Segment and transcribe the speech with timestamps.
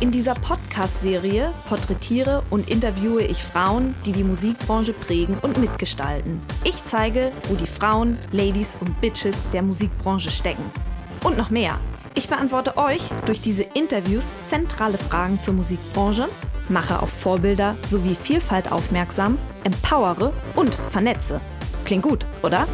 [0.00, 6.40] In dieser Podcast-Serie porträtiere und interviewe ich Frauen, die die Musikbranche prägen und mitgestalten.
[6.64, 10.64] Ich zeige, wo die Frauen, Ladies und Bitches der Musikbranche stecken.
[11.22, 11.78] Und noch mehr.
[12.14, 16.30] Ich beantworte euch durch diese Interviews zentrale Fragen zur Musikbranche,
[16.70, 21.42] mache auf Vorbilder sowie Vielfalt aufmerksam, empowere und vernetze.
[21.84, 22.66] Klingt gut, oder?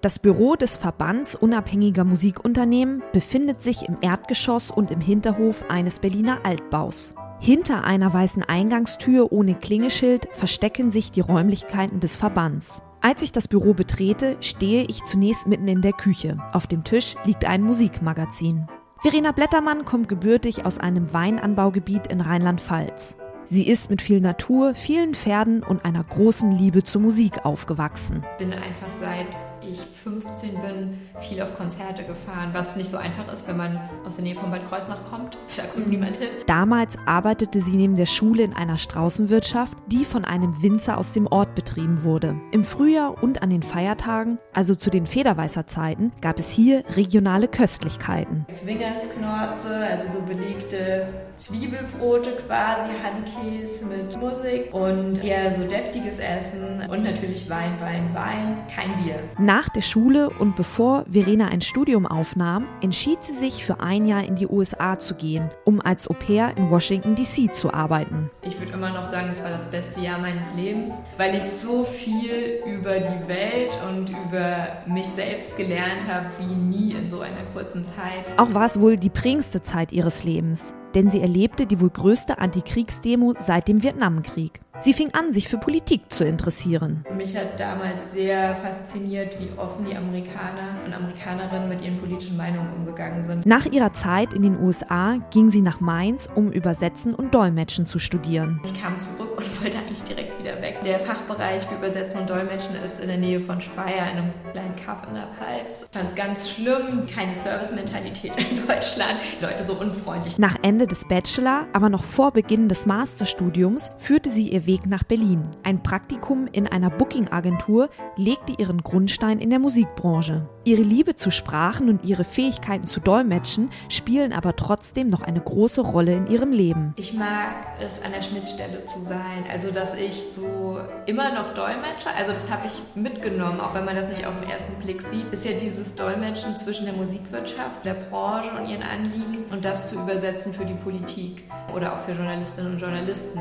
[0.00, 6.38] Das Büro des Verbands unabhängiger Musikunternehmen befindet sich im Erdgeschoss und im Hinterhof eines Berliner
[6.44, 7.16] Altbaus.
[7.40, 12.80] Hinter einer weißen Eingangstür ohne Klingeschild verstecken sich die Räumlichkeiten des Verbands.
[13.00, 16.38] Als ich das Büro betrete, stehe ich zunächst mitten in der Küche.
[16.52, 18.68] Auf dem Tisch liegt ein Musikmagazin.
[19.00, 23.16] Verena Blättermann kommt gebürtig aus einem Weinanbaugebiet in Rheinland-Pfalz.
[23.46, 28.24] Sie ist mit viel Natur, vielen Pferden und einer großen Liebe zur Musik aufgewachsen.
[28.38, 29.28] Bin einfach seit
[29.72, 34.16] ich 15 bin, viel auf Konzerte gefahren, was nicht so einfach ist, wenn man aus
[34.16, 35.36] der Nähe von Bad Kreuznach kommt.
[35.56, 35.92] Da kommt mhm.
[35.92, 36.28] niemand hin.
[36.46, 41.26] Damals arbeitete sie neben der Schule in einer Straußenwirtschaft, die von einem Winzer aus dem
[41.26, 42.36] Ort betrieben wurde.
[42.52, 48.46] Im Frühjahr und an den Feiertagen, also zu den Federweißer-Zeiten, gab es hier regionale Köstlichkeiten.
[48.52, 57.04] Zwingersknorze, also so belegte Zwiebelbrote quasi, Handkäse mit Musik und eher so deftiges Essen und
[57.04, 59.20] natürlich Wein, Wein, Wein, kein Bier.
[59.38, 64.24] Nach der Schule und bevor Verena ein Studium aufnahm, entschied sie sich für ein Jahr
[64.24, 68.30] in die USA zu gehen, um als Au pair in Washington DC zu arbeiten.
[68.42, 71.84] Ich würde immer noch sagen, es war das beste Jahr meines Lebens, weil ich so
[71.84, 77.44] viel über die Welt und über mich selbst gelernt habe wie nie in so einer
[77.52, 78.28] kurzen Zeit.
[78.36, 82.38] Auch war es wohl die prägendste Zeit ihres Lebens denn sie erlebte die wohl größte
[82.38, 84.60] Antikriegsdemo seit dem Vietnamkrieg.
[84.80, 87.04] Sie fing an, sich für Politik zu interessieren.
[87.16, 92.72] Mich hat damals sehr fasziniert, wie offen die Amerikaner und Amerikanerinnen mit ihren politischen Meinungen
[92.72, 93.44] umgegangen sind.
[93.44, 97.98] Nach ihrer Zeit in den USA ging sie nach Mainz, um Übersetzen und Dolmetschen zu
[97.98, 98.60] studieren.
[98.64, 100.78] Ich kam zurück und wollte eigentlich direkt wieder weg.
[100.84, 104.76] Der Fachbereich für Übersetzen und Dolmetschen ist in der Nähe von Speyer, in einem kleinen
[104.76, 105.86] Kaff in der Pfalz.
[105.90, 110.38] Ich fand es ganz schlimm, keine Servicementalität in Deutschland, die Leute so unfreundlich.
[110.38, 115.02] Nach Ende des Bachelor, aber noch vor Beginn des Masterstudiums, führte sie ihr Weg nach
[115.02, 115.48] Berlin.
[115.64, 120.48] Ein Praktikum in einer Booking-Agentur legte ihren Grundstein in der Musikbranche.
[120.62, 125.80] Ihre Liebe zu Sprachen und ihre Fähigkeiten zu dolmetschen spielen aber trotzdem noch eine große
[125.80, 126.92] Rolle in ihrem Leben.
[126.96, 129.44] Ich mag es, an der Schnittstelle zu sein.
[129.50, 132.10] Also, dass ich so immer noch dolmetsche.
[132.16, 135.32] Also, das habe ich mitgenommen, auch wenn man das nicht auf den ersten Blick sieht,
[135.32, 139.98] ist ja dieses Dolmetschen zwischen der Musikwirtschaft, der Branche und ihren Anliegen und das zu
[139.98, 141.44] übersetzen für die Politik
[141.74, 143.40] oder auch für Journalistinnen und Journalisten.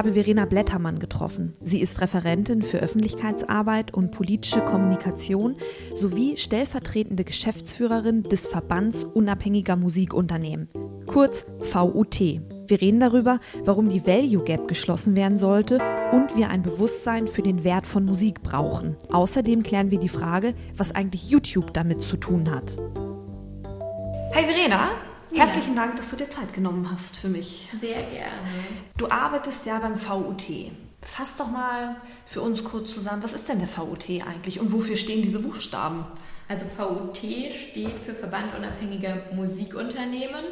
[0.00, 1.52] Habe Verena Blättermann getroffen.
[1.60, 5.56] Sie ist Referentin für Öffentlichkeitsarbeit und politische Kommunikation
[5.94, 10.70] sowie stellvertretende Geschäftsführerin des Verbands unabhängiger Musikunternehmen,
[11.06, 12.18] kurz VUT.
[12.18, 15.80] Wir reden darüber, warum die Value Gap geschlossen werden sollte
[16.12, 18.96] und wir ein Bewusstsein für den Wert von Musik brauchen.
[19.12, 22.78] Außerdem klären wir die Frage, was eigentlich YouTube damit zu tun hat.
[24.34, 25.09] Hi Verena!
[25.32, 27.68] Herzlichen Dank, dass du dir Zeit genommen hast für mich.
[27.78, 28.50] Sehr gerne.
[28.96, 30.48] Du arbeitest ja beim VUT.
[31.02, 31.96] Fass doch mal
[32.26, 36.04] für uns kurz zusammen, was ist denn der VUT eigentlich und wofür stehen diese Buchstaben?
[36.48, 40.44] Also VUT steht für Verband unabhängiger Musikunternehmen.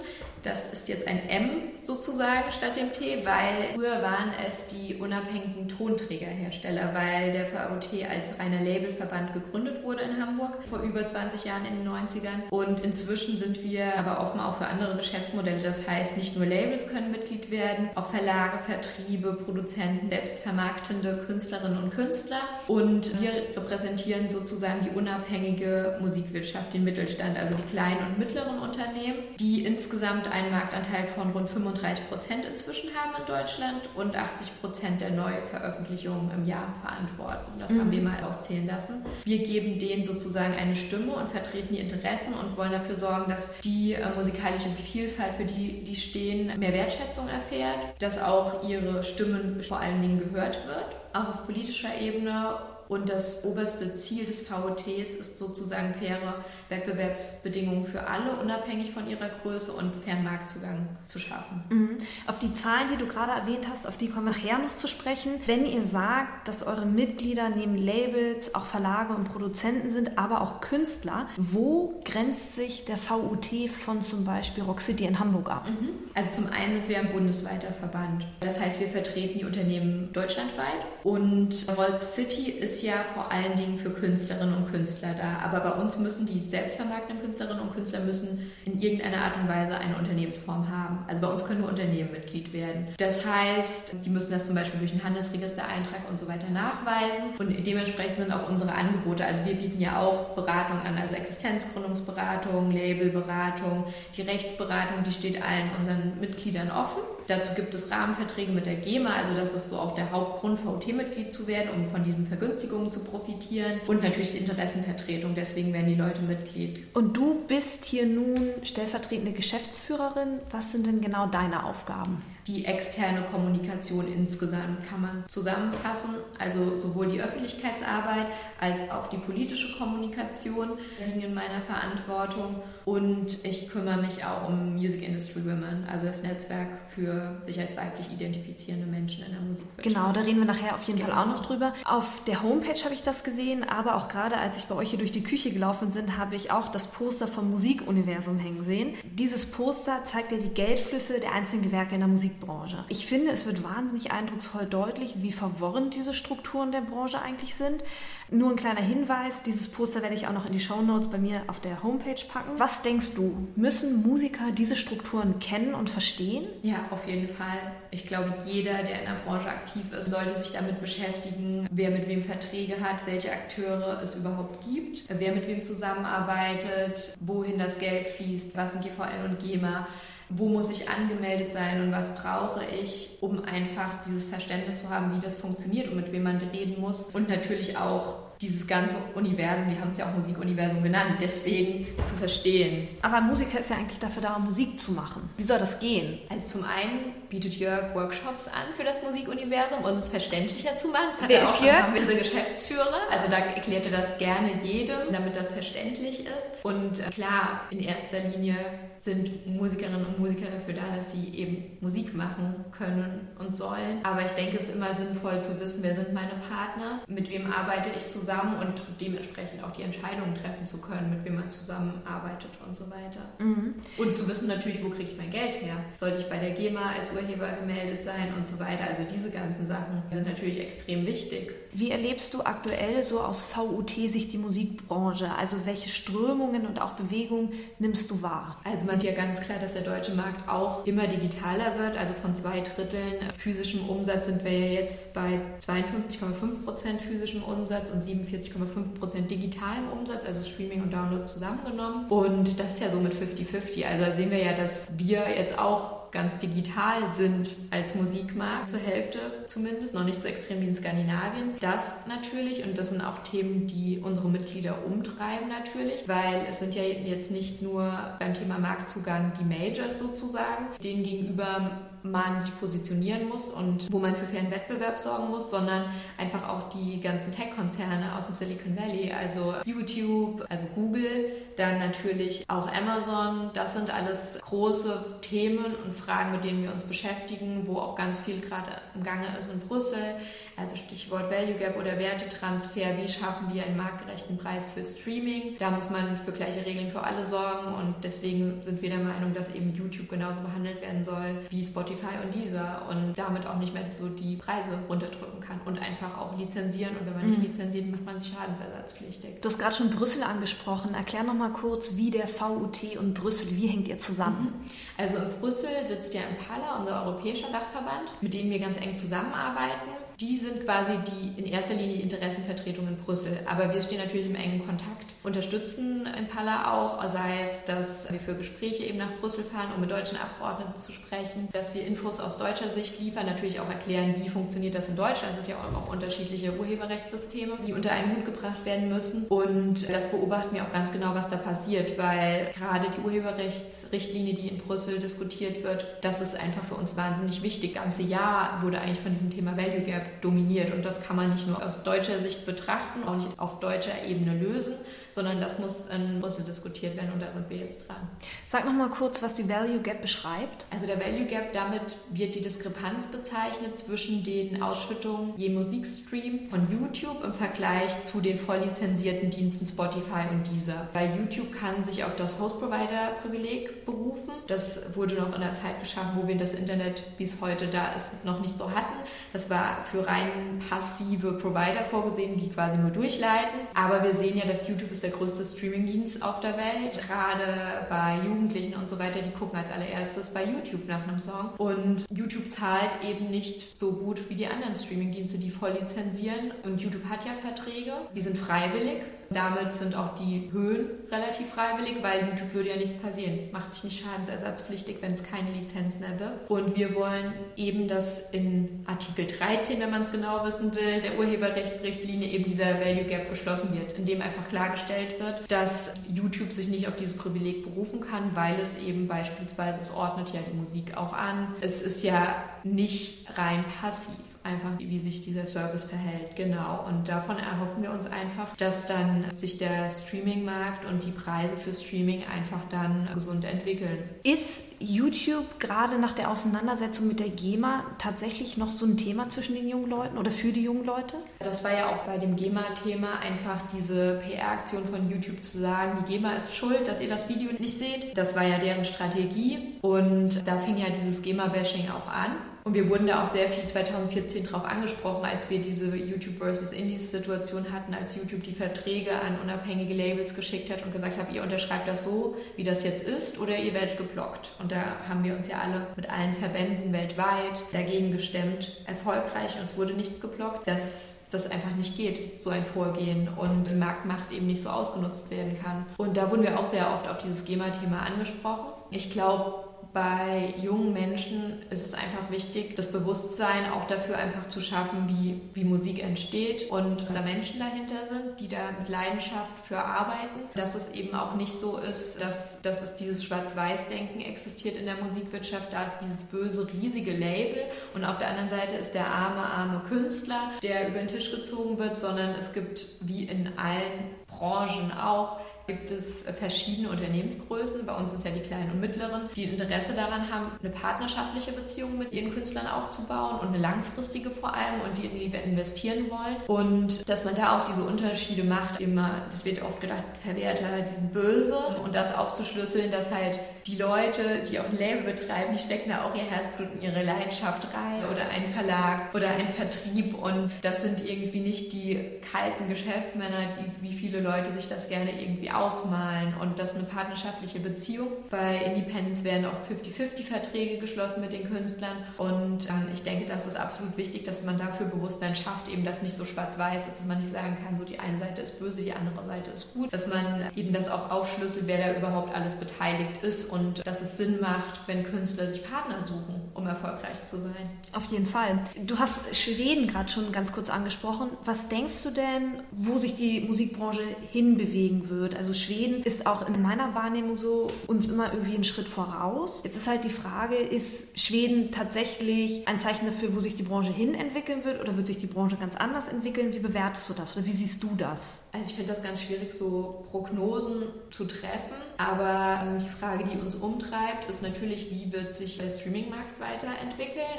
[0.48, 1.50] Das ist jetzt ein M
[1.82, 8.38] sozusagen statt dem T, weil früher waren es die unabhängigen Tonträgerhersteller, weil der VOT als
[8.38, 12.48] reiner Labelverband gegründet wurde in Hamburg vor über 20 Jahren in den 90ern.
[12.50, 15.62] Und inzwischen sind wir aber offen auch für andere Geschäftsmodelle.
[15.62, 21.90] Das heißt, nicht nur Labels können Mitglied werden, auch Verlage, Vertriebe, Produzenten, selbstvermarktende Künstlerinnen und
[21.94, 22.40] Künstler.
[22.68, 29.18] Und wir repräsentieren sozusagen die unabhängige Musikwirtschaft, den Mittelstand, also die kleinen und mittleren Unternehmen,
[29.38, 35.00] die insgesamt einen Marktanteil von rund 35 Prozent inzwischen haben in Deutschland und 80 Prozent
[35.00, 37.52] der Neuveröffentlichungen im Jahr verantworten.
[37.58, 37.80] Das mhm.
[37.80, 39.04] haben wir mal auszählen lassen.
[39.24, 43.50] Wir geben denen sozusagen eine Stimme und vertreten die Interessen und wollen dafür sorgen, dass
[43.64, 49.62] die äh, musikalische Vielfalt, für die die stehen, mehr Wertschätzung erfährt, dass auch ihre Stimmen
[49.62, 52.58] vor allen Dingen gehört wird, auch auf politischer Ebene
[52.88, 59.28] und das oberste Ziel des VOTs ist sozusagen faire Wettbewerbsbedingungen für alle, unabhängig von ihrer
[59.28, 61.62] Größe und fairen Marktzugang zu schaffen.
[61.68, 61.98] Mhm.
[62.26, 64.88] Auf die Zahlen, die du gerade erwähnt hast, auf die kommen wir nachher noch zu
[64.88, 65.32] sprechen.
[65.46, 70.60] Wenn ihr sagt, dass eure Mitglieder neben Labels auch Verlage und Produzenten sind, aber auch
[70.60, 75.68] Künstler, wo grenzt sich der VUT von zum Beispiel Rock City in Hamburg ab?
[75.68, 75.90] Mhm.
[76.14, 78.26] Also zum einen sind wir ein bundesweiter Verband.
[78.40, 83.56] Das heißt, wir vertreten die Unternehmen deutschlandweit und Rock City ist ist ja vor allen
[83.56, 85.44] Dingen für Künstlerinnen und Künstler da.
[85.44, 89.76] Aber bei uns müssen die selbstvermarktenden Künstlerinnen und Künstler müssen in irgendeiner Art und Weise
[89.76, 91.04] eine Unternehmensform haben.
[91.08, 92.88] Also bei uns können nur Unternehmen Mitglied werden.
[92.98, 97.34] Das heißt, die müssen das zum Beispiel durch einen Handelsregistereintrag und so weiter nachweisen.
[97.38, 99.24] Und dementsprechend sind auch unsere Angebote.
[99.24, 103.86] Also wir bieten ja auch Beratung an, also Existenzgründungsberatung, Labelberatung,
[104.16, 107.02] die Rechtsberatung, die steht allen unseren Mitgliedern offen.
[107.28, 111.30] Dazu gibt es Rahmenverträge mit der GEMA, also das ist so auch der Hauptgrund, VT-Mitglied
[111.30, 115.94] zu werden, um von diesen Vergünstigungen zu profitieren und natürlich die Interessenvertretung, deswegen werden die
[115.94, 116.86] Leute Mitglied.
[116.94, 120.38] Und du bist hier nun stellvertretende Geschäftsführerin.
[120.50, 122.22] Was sind denn genau deine Aufgaben?
[122.48, 126.14] Die externe Kommunikation insgesamt kann man zusammenfassen.
[126.38, 128.26] Also sowohl die Öffentlichkeitsarbeit
[128.58, 130.70] als auch die politische Kommunikation
[131.04, 132.62] liegen in meiner Verantwortung.
[132.86, 137.76] Und ich kümmere mich auch um Music Industry Women, also das Netzwerk für sich als
[137.76, 139.82] weiblich identifizierende Menschen in der Musikwirtschaft.
[139.82, 141.12] Genau, da reden wir nachher auf jeden genau.
[141.12, 141.74] Fall auch noch drüber.
[141.84, 144.98] Auf der Homepage habe ich das gesehen, aber auch gerade als ich bei euch hier
[144.98, 148.94] durch die Küche gelaufen bin, habe ich auch das Poster vom Musikuniversum hängen sehen.
[149.04, 152.84] Dieses Poster zeigt ja die Geldflüsse der einzelnen Gewerke in der Musik Musikbranche.
[152.88, 157.82] Ich finde, es wird wahnsinnig eindrucksvoll deutlich, wie verworren diese Strukturen der Branche eigentlich sind.
[158.30, 161.16] Nur ein kleiner Hinweis, dieses Poster werde ich auch noch in die Show Notes bei
[161.16, 162.58] mir auf der Homepage packen.
[162.58, 166.46] Was denkst du, müssen Musiker diese Strukturen kennen und verstehen?
[166.62, 167.72] Ja, auf jeden Fall.
[167.90, 172.06] Ich glaube, jeder, der in der Branche aktiv ist, sollte sich damit beschäftigen, wer mit
[172.06, 178.08] wem Verträge hat, welche Akteure es überhaupt gibt, wer mit wem zusammenarbeitet, wohin das Geld
[178.08, 179.86] fließt, was sind GVL und GEMA
[180.30, 185.16] wo muss ich angemeldet sein und was brauche ich, um einfach dieses Verständnis zu haben,
[185.16, 187.14] wie das funktioniert und mit wem man reden muss.
[187.14, 192.14] Und natürlich auch dieses ganze Universum, wir haben es ja auch Musikuniversum genannt, deswegen zu
[192.14, 192.88] verstehen.
[193.02, 195.28] Aber Musiker ist ja eigentlich dafür da, Musik zu machen.
[195.36, 196.18] Wie soll das gehen?
[196.28, 201.16] Also zum einen bietet Jörg Workshops an für das Musikuniversum, um es verständlicher zu machen.
[201.20, 201.98] Das Wer ist Jörg?
[201.98, 203.00] Unser Geschäftsführer.
[203.10, 206.64] Also da erklärt er das gerne jedem, damit das verständlich ist.
[206.64, 208.56] Und äh, klar, in erster Linie
[208.98, 214.00] sind Musikerinnen und Musiker dafür da, dass sie eben Musik machen können und sollen.
[214.02, 217.52] Aber ich denke, es ist immer sinnvoll zu wissen, wer sind meine Partner, mit wem
[217.52, 221.50] arbeite ich zusammen zusammen und dementsprechend auch die Entscheidungen treffen zu können, mit wem man
[221.50, 223.20] zusammenarbeitet und so weiter.
[223.38, 223.74] Mhm.
[223.96, 225.76] Und zu wissen natürlich, wo kriege ich mein Geld her?
[225.96, 228.84] Sollte ich bei der GEMA als Urheber gemeldet sein und so weiter?
[228.88, 231.52] Also diese ganzen Sachen sind natürlich extrem wichtig.
[231.72, 235.30] Wie erlebst du aktuell so aus VUT-Sicht die Musikbranche?
[235.38, 238.58] Also welche Strömungen und auch Bewegungen nimmst du wahr?
[238.64, 241.96] Also man sieht ja ganz klar, dass der deutsche Markt auch immer digitaler wird.
[241.96, 247.90] Also von zwei Dritteln physischem Umsatz sind wir ja jetzt bei 52,5 Prozent physischem Umsatz
[247.90, 252.06] und 47,5 Prozent digitalem Umsatz, also Streaming und Download zusammengenommen.
[252.08, 253.84] Und das ist ja so mit 50-50.
[253.84, 258.80] Also da sehen wir ja, dass wir jetzt auch ganz digital sind als Musikmarkt, zur
[258.80, 261.50] Hälfte zumindest, noch nicht so extrem wie in Skandinavien.
[261.60, 266.74] Das natürlich und das sind auch Themen, die unsere Mitglieder umtreiben natürlich, weil es sind
[266.74, 271.70] ja jetzt nicht nur beim Thema Marktzugang die Majors sozusagen, denen gegenüber
[272.02, 275.84] man sich positionieren muss und wo man für fairen Wettbewerb sorgen muss, sondern
[276.16, 282.44] einfach auch die ganzen Tech-Konzerne aus dem Silicon Valley, also YouTube, also Google, dann natürlich
[282.48, 283.50] auch Amazon.
[283.54, 288.20] Das sind alles große Themen und Fragen, mit denen wir uns beschäftigen, wo auch ganz
[288.20, 290.16] viel gerade im Gange ist in Brüssel.
[290.58, 292.98] Also Stichwort Value Gap oder Wertetransfer.
[293.00, 295.56] Wie schaffen wir einen marktgerechten Preis für Streaming?
[295.58, 299.32] Da muss man für gleiche Regeln für alle sorgen und deswegen sind wir der Meinung,
[299.34, 303.72] dass eben YouTube genauso behandelt werden soll wie Spotify und dieser und damit auch nicht
[303.72, 307.46] mehr so die Preise runterdrücken kann und einfach auch lizenzieren und wenn man nicht mhm.
[307.46, 309.40] lizenziert, macht man sich schadensersatzpflichtig.
[309.40, 310.92] Du hast gerade schon Brüssel angesprochen.
[310.94, 314.52] Erklär noch mal kurz, wie der VUT und Brüssel, wie hängt ihr zusammen?
[314.64, 315.04] Mhm.
[315.04, 319.90] Also in Brüssel sitzt ja Impala, unser europäischer Dachverband, mit dem wir ganz eng zusammenarbeiten
[320.20, 323.38] die sind quasi die in erster Linie Interessenvertretung in Brüssel.
[323.46, 328.34] Aber wir stehen natürlich im engen Kontakt, unterstützen Impala auch, sei es, dass wir für
[328.34, 332.38] Gespräche eben nach Brüssel fahren, um mit deutschen Abgeordneten zu sprechen, dass wir Infos aus
[332.38, 335.34] deutscher Sicht liefern, natürlich auch erklären, wie funktioniert das in Deutschland.
[335.38, 339.26] Es sind ja auch unterschiedliche Urheberrechtssysteme, die unter einen Hut gebracht werden müssen.
[339.28, 344.48] Und das beobachten wir auch ganz genau, was da passiert, weil gerade die Urheberrechtsrichtlinie, die
[344.48, 347.74] in Brüssel diskutiert wird, das ist einfach für uns wahnsinnig wichtig.
[347.74, 350.72] Das ganze Jahr wurde eigentlich von diesem Thema Value Gap dominiert.
[350.72, 354.38] Und das kann man nicht nur aus deutscher Sicht betrachten, auch nicht auf deutscher Ebene
[354.38, 354.74] lösen,
[355.10, 358.08] sondern das muss in Brüssel diskutiert werden und da sind wir jetzt dran.
[358.44, 360.66] Sag noch mal kurz, was die Value Gap beschreibt.
[360.70, 366.70] Also der Value Gap, damit wird die Diskrepanz bezeichnet zwischen den Ausschüttungen je Musikstream von
[366.70, 370.88] YouTube im Vergleich zu den voll lizenzierten Diensten Spotify und Deezer.
[370.92, 374.30] Weil YouTube kann sich auf das Host-Provider-Privileg berufen.
[374.46, 377.92] Das wurde noch in der Zeit geschaffen, wo wir das Internet, wie es heute da
[377.92, 378.94] ist, noch nicht so hatten.
[379.32, 383.60] Das war für rein passive Provider vorgesehen, die quasi nur durchleiten.
[383.74, 387.00] Aber wir sehen ja, dass YouTube ist der größte Streamingdienst auf der Welt.
[387.06, 391.50] Gerade bei Jugendlichen und so weiter, die gucken als allererstes bei YouTube nach einem Song.
[391.56, 396.50] Und YouTube zahlt eben nicht so gut wie die anderen Streamingdienste, die voll lizenzieren.
[396.64, 399.02] Und YouTube hat ja Verträge, die sind freiwillig.
[399.30, 403.50] Damit sind auch die Höhen relativ freiwillig, weil YouTube würde ja nichts passieren.
[403.52, 406.48] Macht sich nicht schadensersatzpflichtig, wenn es keine Lizenz mehr wird.
[406.48, 411.18] Und wir wollen eben, dass in Artikel 13, wenn man es genau wissen will, der
[411.18, 416.88] Urheberrechtsrichtlinie eben dieser Value Gap geschlossen wird, indem einfach klargestellt wird, dass YouTube sich nicht
[416.88, 421.12] auf dieses Privileg berufen kann, weil es eben beispielsweise, es ordnet ja die Musik auch
[421.12, 421.54] an.
[421.60, 426.36] Es ist ja nicht rein passiv einfach, wie sich dieser Service verhält.
[426.36, 426.86] Genau.
[426.86, 431.74] Und davon erhoffen wir uns einfach, dass dann sich der Streaming-Markt und die Preise für
[431.74, 433.98] Streaming einfach dann gesund entwickeln.
[434.22, 439.54] Ist YouTube gerade nach der Auseinandersetzung mit der GEMA tatsächlich noch so ein Thema zwischen
[439.54, 441.16] den jungen Leuten oder für die jungen Leute?
[441.40, 446.12] Das war ja auch bei dem GEMA-Thema einfach diese PR-Aktion von YouTube zu sagen, die
[446.12, 448.16] GEMA ist schuld, dass ihr das Video nicht seht.
[448.16, 452.32] Das war ja deren Strategie und da fing ja dieses GEMA-Bashing auch an.
[452.68, 456.70] Und wir wurden da auch sehr viel 2014 drauf angesprochen, als wir diese YouTube versus
[456.72, 461.32] Indies Situation hatten, als YouTube die Verträge an unabhängige Labels geschickt hat und gesagt hat,
[461.32, 464.50] ihr unterschreibt das so, wie das jetzt ist, oder ihr werdet geblockt.
[464.58, 469.62] Und da haben wir uns ja alle mit allen Verbänden weltweit dagegen gestemmt, erfolgreich, und
[469.62, 474.46] es wurde nichts geblockt, dass das einfach nicht geht, so ein Vorgehen und Marktmacht eben
[474.46, 475.86] nicht so ausgenutzt werden kann.
[475.96, 478.74] Und da wurden wir auch sehr oft auf dieses GEMA-Thema angesprochen.
[478.90, 484.60] Ich glaube, bei jungen Menschen ist es einfach wichtig, das Bewusstsein auch dafür einfach zu
[484.60, 489.58] schaffen, wie, wie Musik entsteht und dass da Menschen dahinter sind, die da mit Leidenschaft
[489.66, 490.40] für arbeiten.
[490.54, 494.96] Dass es eben auch nicht so ist, dass, dass es dieses Schwarz-Weiß-Denken existiert in der
[494.96, 495.72] Musikwirtschaft.
[495.72, 497.62] Da ist dieses böse, riesige Label
[497.94, 501.78] und auf der anderen Seite ist der arme, arme Künstler, der über den Tisch gezogen
[501.78, 507.86] wird, sondern es gibt wie in allen Branchen auch gibt es verschiedene Unternehmensgrößen.
[507.86, 511.98] Bei uns sind ja die kleinen und mittleren, die Interesse daran haben, eine partnerschaftliche Beziehung
[511.98, 516.36] mit ihren Künstlern aufzubauen und eine langfristige vor allem und die in die investieren wollen.
[516.46, 520.94] Und dass man da auch diese Unterschiede macht, immer, das wird oft gedacht, Verwerter, die
[520.94, 525.62] sind böse und das aufzuschlüsseln, dass halt die Leute, die auch ein Label betreiben, die
[525.62, 530.14] stecken da auch ihr Herzblut und ihre Leidenschaft rein oder ein Verlag oder ein Vertrieb
[530.14, 532.00] und das sind irgendwie nicht die
[532.32, 536.84] kalten Geschäftsmänner, die wie viele Leute sich das gerne irgendwie ausmalen und das ist eine
[536.84, 538.08] partnerschaftliche Beziehung.
[538.30, 543.56] Bei Independence werden auch 50-50-Verträge geschlossen mit den Künstlern und ähm, ich denke, das ist
[543.56, 547.18] absolut wichtig, dass man dafür Bewusstsein schafft, eben dass nicht so schwarz-weiß ist, dass man
[547.20, 550.06] nicht sagen kann, so die eine Seite ist böse, die andere Seite ist gut, dass
[550.06, 554.40] man eben das auch aufschlüsselt, wer da überhaupt alles beteiligt ist und dass es Sinn
[554.40, 557.54] macht, wenn Künstler sich Partner suchen, um erfolgreich zu sein.
[557.92, 558.58] Auf jeden Fall.
[558.84, 561.30] Du hast Schweden gerade schon ganz kurz angesprochen.
[561.44, 565.34] Was denkst du denn, wo sich die Musikbranche hinbewegen wird?
[565.36, 569.62] Also Schweden ist auch in meiner Wahrnehmung so uns immer irgendwie einen Schritt voraus.
[569.64, 573.92] Jetzt ist halt die Frage, ist Schweden tatsächlich ein Zeichen dafür, wo sich die Branche
[573.92, 576.52] hin entwickeln wird oder wird sich die Branche ganz anders entwickeln?
[576.52, 578.48] Wie bewertest du das oder wie siehst du das?
[578.52, 581.76] Also ich finde das ganz schwierig, so Prognosen zu treffen.
[581.98, 586.47] Aber ähm, die Frage, die uns umtreibt, ist natürlich, wie wird sich der Streamingmarkt weiterentwickeln.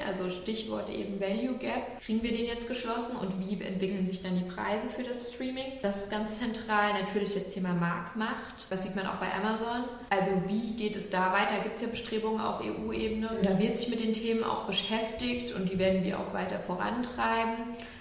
[0.10, 2.02] Also Stichwort eben Value Gap.
[2.04, 5.66] Kriegen wir den jetzt geschlossen und wie entwickeln sich dann die Preise für das Streaming?
[5.84, 6.94] Das ist ganz zentral.
[6.94, 8.66] Natürlich das Thema Marktmacht.
[8.72, 9.84] Das sieht man auch bei Amazon.
[10.10, 11.62] Also wie geht es da weiter?
[11.62, 13.30] Gibt es ja Bestrebungen auf EU-Ebene.
[13.44, 17.54] Da wird sich mit den Themen auch beschäftigt und die werden wir auch weiter vorantreiben.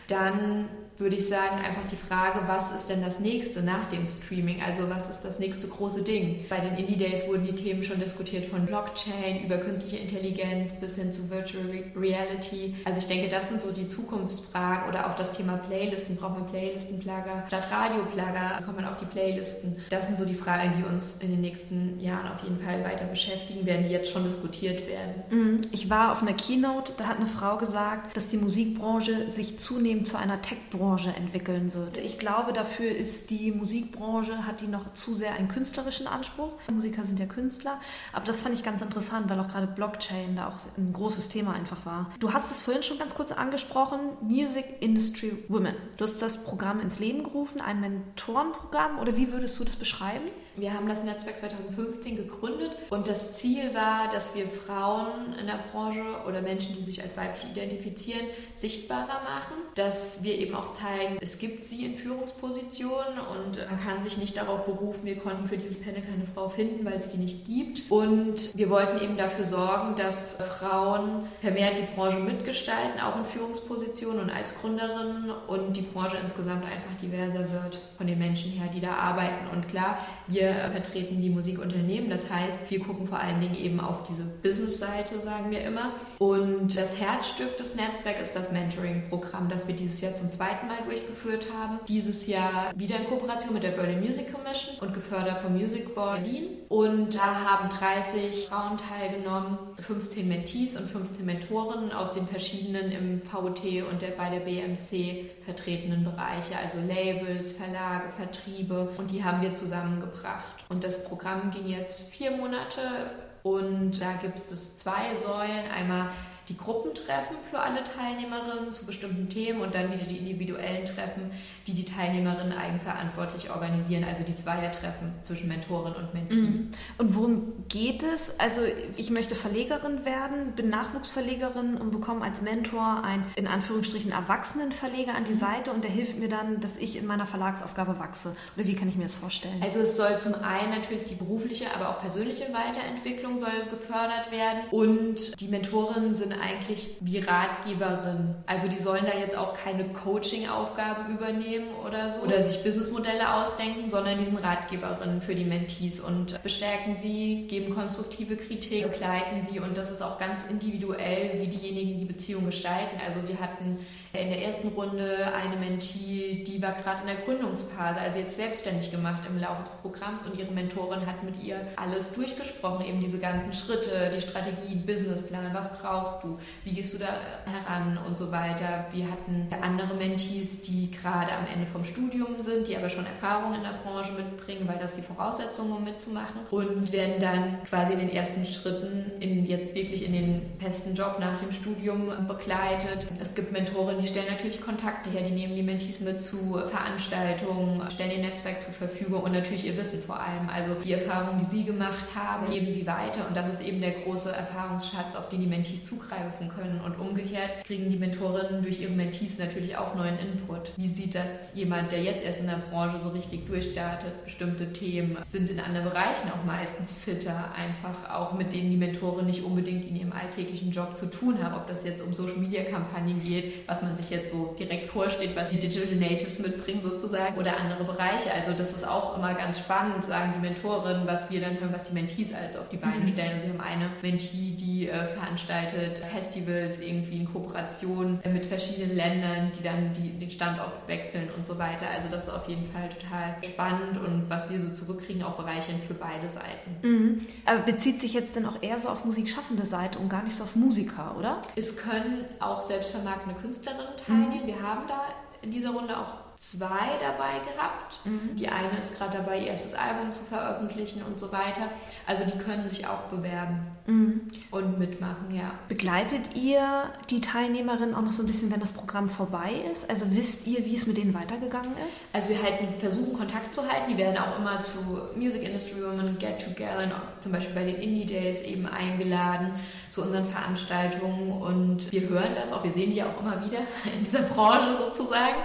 [0.07, 4.61] Dann würde ich sagen, einfach die Frage, was ist denn das nächste nach dem Streaming?
[4.67, 6.47] Also was ist das nächste große Ding?
[6.49, 10.98] Bei den Indie Days wurden die Themen schon diskutiert von Blockchain über künstliche Intelligenz bis
[10.99, 11.65] hin zu Virtual
[11.97, 12.77] Reality.
[12.85, 16.17] Also ich denke, das sind so die Zukunftsfragen oder auch das Thema Playlisten.
[16.17, 18.63] Braucht man Playlistenplugger statt Radioplugger?
[18.65, 19.77] Kommt man auf die Playlisten?
[19.91, 23.05] Das sind so die Fragen, die uns in den nächsten Jahren auf jeden Fall weiter
[23.05, 25.23] beschäftigen werden, die jetzt schon diskutiert werden.
[25.31, 25.61] Mhm.
[25.71, 30.09] Ich war auf einer Keynote, da hat eine Frau gesagt, dass die Musikbranche sich zunehmend
[30.09, 31.99] zu einer Tech-Branche entwickeln wird.
[31.99, 36.53] Ich glaube, dafür ist die Musikbranche, hat die noch zu sehr einen künstlerischen Anspruch.
[36.71, 37.81] Musiker sind ja Künstler.
[38.13, 41.53] Aber das fand ich ganz interessant, weil auch gerade Blockchain da auch ein großes Thema
[41.53, 42.11] einfach war.
[42.21, 45.75] Du hast es vorhin schon ganz kurz angesprochen, Music Industry Women.
[45.97, 50.27] Du hast das Programm ins Leben gerufen, ein Mentorenprogramm oder wie würdest du das beschreiben?
[50.59, 55.61] Wir haben das Netzwerk 2015 gegründet und das Ziel war, dass wir Frauen in der
[55.71, 61.19] Branche oder Menschen, die sich als weiblich identifizieren, sichtbarer machen, dass wir eben auch zeigen,
[61.21, 65.57] es gibt sie in Führungspositionen und man kann sich nicht darauf berufen, wir konnten für
[65.57, 67.91] dieses Panel keine Frau finden, weil es die nicht gibt.
[67.91, 74.23] Und wir wollten eben dafür sorgen, dass Frauen vermehrt die Branche mitgestalten, auch in Führungspositionen
[74.23, 78.81] und als Gründerinnen und die Branche insgesamt einfach diverser wird von den Menschen her, die
[78.81, 79.47] da arbeiten.
[79.55, 84.03] Und klar, wir vertreten die Musikunternehmen, das heißt, wir gucken vor allen Dingen eben auf
[84.05, 85.93] diese Business-Seite, sagen wir immer.
[86.19, 90.79] Und das Herzstück des Netzwerks ist das Mentoring-Programm, das wir dieses Jahr zum zweiten Mal
[90.87, 91.79] durchgeführt haben.
[91.89, 96.29] Dieses Jahr wieder in Kooperation mit der Berlin Music Commission und gefördert vom Music Board
[96.29, 96.49] Berlin.
[96.69, 103.23] Und da haben 30 Frauen teilgenommen, 15 Mentees und 15 Mentoren aus den verschiedenen im
[103.23, 108.91] VOT und der, bei der BMC vertretenen Bereiche, also Labels, Verlage, Vertriebe.
[108.99, 110.38] Und die haben wir zusammengebracht.
[110.69, 113.11] Und das Programm ging jetzt vier Monate
[113.43, 115.71] und da gibt es zwei Säulen.
[115.71, 116.09] Einmal
[116.49, 121.31] die Gruppentreffen für alle Teilnehmerinnen zu bestimmten Themen und dann wieder die individuellen Treffen,
[121.67, 126.37] die die Teilnehmerinnen eigenverantwortlich organisieren, also die Zweiertreffen zwischen Mentorin und Mentee.
[126.37, 126.71] Mhm.
[126.97, 128.41] Und worum geht es?
[128.41, 128.63] Also
[128.97, 135.25] ich möchte Verlegerin werden, bin Nachwuchsverlegerin und bekomme als Mentor einen in Anführungsstrichen Erwachsenenverleger an
[135.25, 135.39] die mhm.
[135.39, 138.35] Seite und der hilft mir dann, dass ich in meiner Verlagsaufgabe wachse.
[138.57, 139.63] Oder wie kann ich mir das vorstellen?
[139.63, 144.61] Also es soll zum einen natürlich die berufliche, aber auch persönliche Weiterentwicklung soll gefördert werden
[144.71, 148.35] und die Mentorinnen sind eigentlich wie Ratgeberin.
[148.47, 153.89] Also die sollen da jetzt auch keine Coaching-Aufgabe übernehmen oder so oder sich Businessmodelle ausdenken,
[153.91, 159.61] sondern die sind Ratgeberinnen für die Mentees und bestärken sie, geben konstruktive Kritik, begleiten sie
[159.61, 163.01] und das ist auch ganz individuell, wie diejenigen die Beziehung gestalten.
[163.07, 163.79] Also wir hatten
[164.13, 168.91] in der ersten Runde eine Mentee, die war gerade in der Gründungsphase, also jetzt selbstständig
[168.91, 173.19] gemacht im Laufe des Programms und ihre Mentorin hat mit ihr alles durchgesprochen, eben diese
[173.19, 176.28] ganzen Schritte, die Strategie, Businessplan, was brauchst du,
[176.65, 177.09] wie gehst du da
[177.45, 178.87] heran und so weiter.
[178.93, 183.55] Wir hatten andere Mentees, die gerade am Ende vom Studium sind, die aber schon Erfahrung
[183.55, 188.01] in der Branche mitbringen, weil das die Voraussetzungen, um mitzumachen und werden dann quasi in
[188.01, 193.07] den ersten Schritten in, jetzt wirklich in den festen Job nach dem Studium begleitet.
[193.21, 197.83] Es gibt Mentoren, die stellen natürlich Kontakte her, die nehmen die Mentees mit zu Veranstaltungen,
[197.91, 200.49] stellen ihr Netzwerk zur Verfügung und natürlich ihr Wissen vor allem.
[200.49, 203.93] Also die Erfahrungen, die sie gemacht haben, geben sie weiter und das ist eben der
[203.93, 206.18] große Erfahrungsschatz, auf den die Mentees zugreifen
[206.49, 206.81] können.
[206.81, 210.73] Und umgekehrt kriegen die Mentorinnen durch ihre Mentees natürlich auch neuen Input.
[210.77, 214.25] Wie sieht das jemand, der jetzt erst in der Branche so richtig durchstartet?
[214.25, 219.27] Bestimmte Themen sind in anderen Bereichen auch meistens fitter, einfach auch mit denen die Mentoren
[219.27, 222.63] nicht unbedingt in ihrem alltäglichen Job zu tun haben, ob das jetzt um Social Media
[222.65, 227.37] Kampagnen geht, was man sich jetzt so direkt vorsteht, was die Digital Natives mitbringen sozusagen
[227.37, 228.33] oder andere Bereiche.
[228.33, 231.89] Also das ist auch immer ganz spannend, sagen die Mentorinnen, was wir dann hören, was
[231.89, 233.09] die Mentees alles auf die Beine mhm.
[233.09, 233.41] stellen.
[233.41, 239.53] Und wir haben eine Mentee, die äh, veranstaltet Festivals irgendwie in Kooperation mit verschiedenen Ländern,
[239.59, 241.89] die dann die, den Standort wechseln und so weiter.
[241.89, 245.83] Also das ist auf jeden Fall total spannend und was wir so zurückkriegen, auch bereichernd
[245.85, 246.77] für beide Seiten.
[246.83, 247.21] Mhm.
[247.45, 250.45] Aber bezieht sich jetzt dann auch eher so auf musikschaffende Seite und gar nicht so
[250.45, 251.41] auf Musiker, oder?
[251.57, 254.43] Es können auch selbstvermarktende Künstlerinnen teilnehmen.
[254.45, 254.47] Mhm.
[254.47, 255.03] Wir haben da
[255.43, 258.01] in dieser Runde auch zwei dabei gehabt.
[258.05, 258.37] Mhm.
[258.37, 261.69] Die eine ist gerade dabei, ihr erstes Album zu veröffentlichen und so weiter.
[262.07, 264.21] Also die können sich auch bewerben mhm.
[264.51, 265.53] und mitmachen, ja.
[265.69, 269.91] Begleitet ihr die Teilnehmerin auch noch so ein bisschen, wenn das Programm vorbei ist?
[269.91, 272.07] Also wisst ihr, wie es mit denen weitergegangen ist?
[272.13, 273.91] Also wir halten, versuchen Kontakt zu halten.
[273.91, 274.79] Die werden auch immer zu
[275.17, 276.89] Music Industry Women Get Together,
[277.21, 279.53] zum Beispiel bei den Indie Days eben eingeladen
[279.91, 283.61] zu unseren Veranstaltungen und wir hören das auch, wir sehen die ja auch immer wieder
[283.93, 285.37] in dieser Branche sozusagen.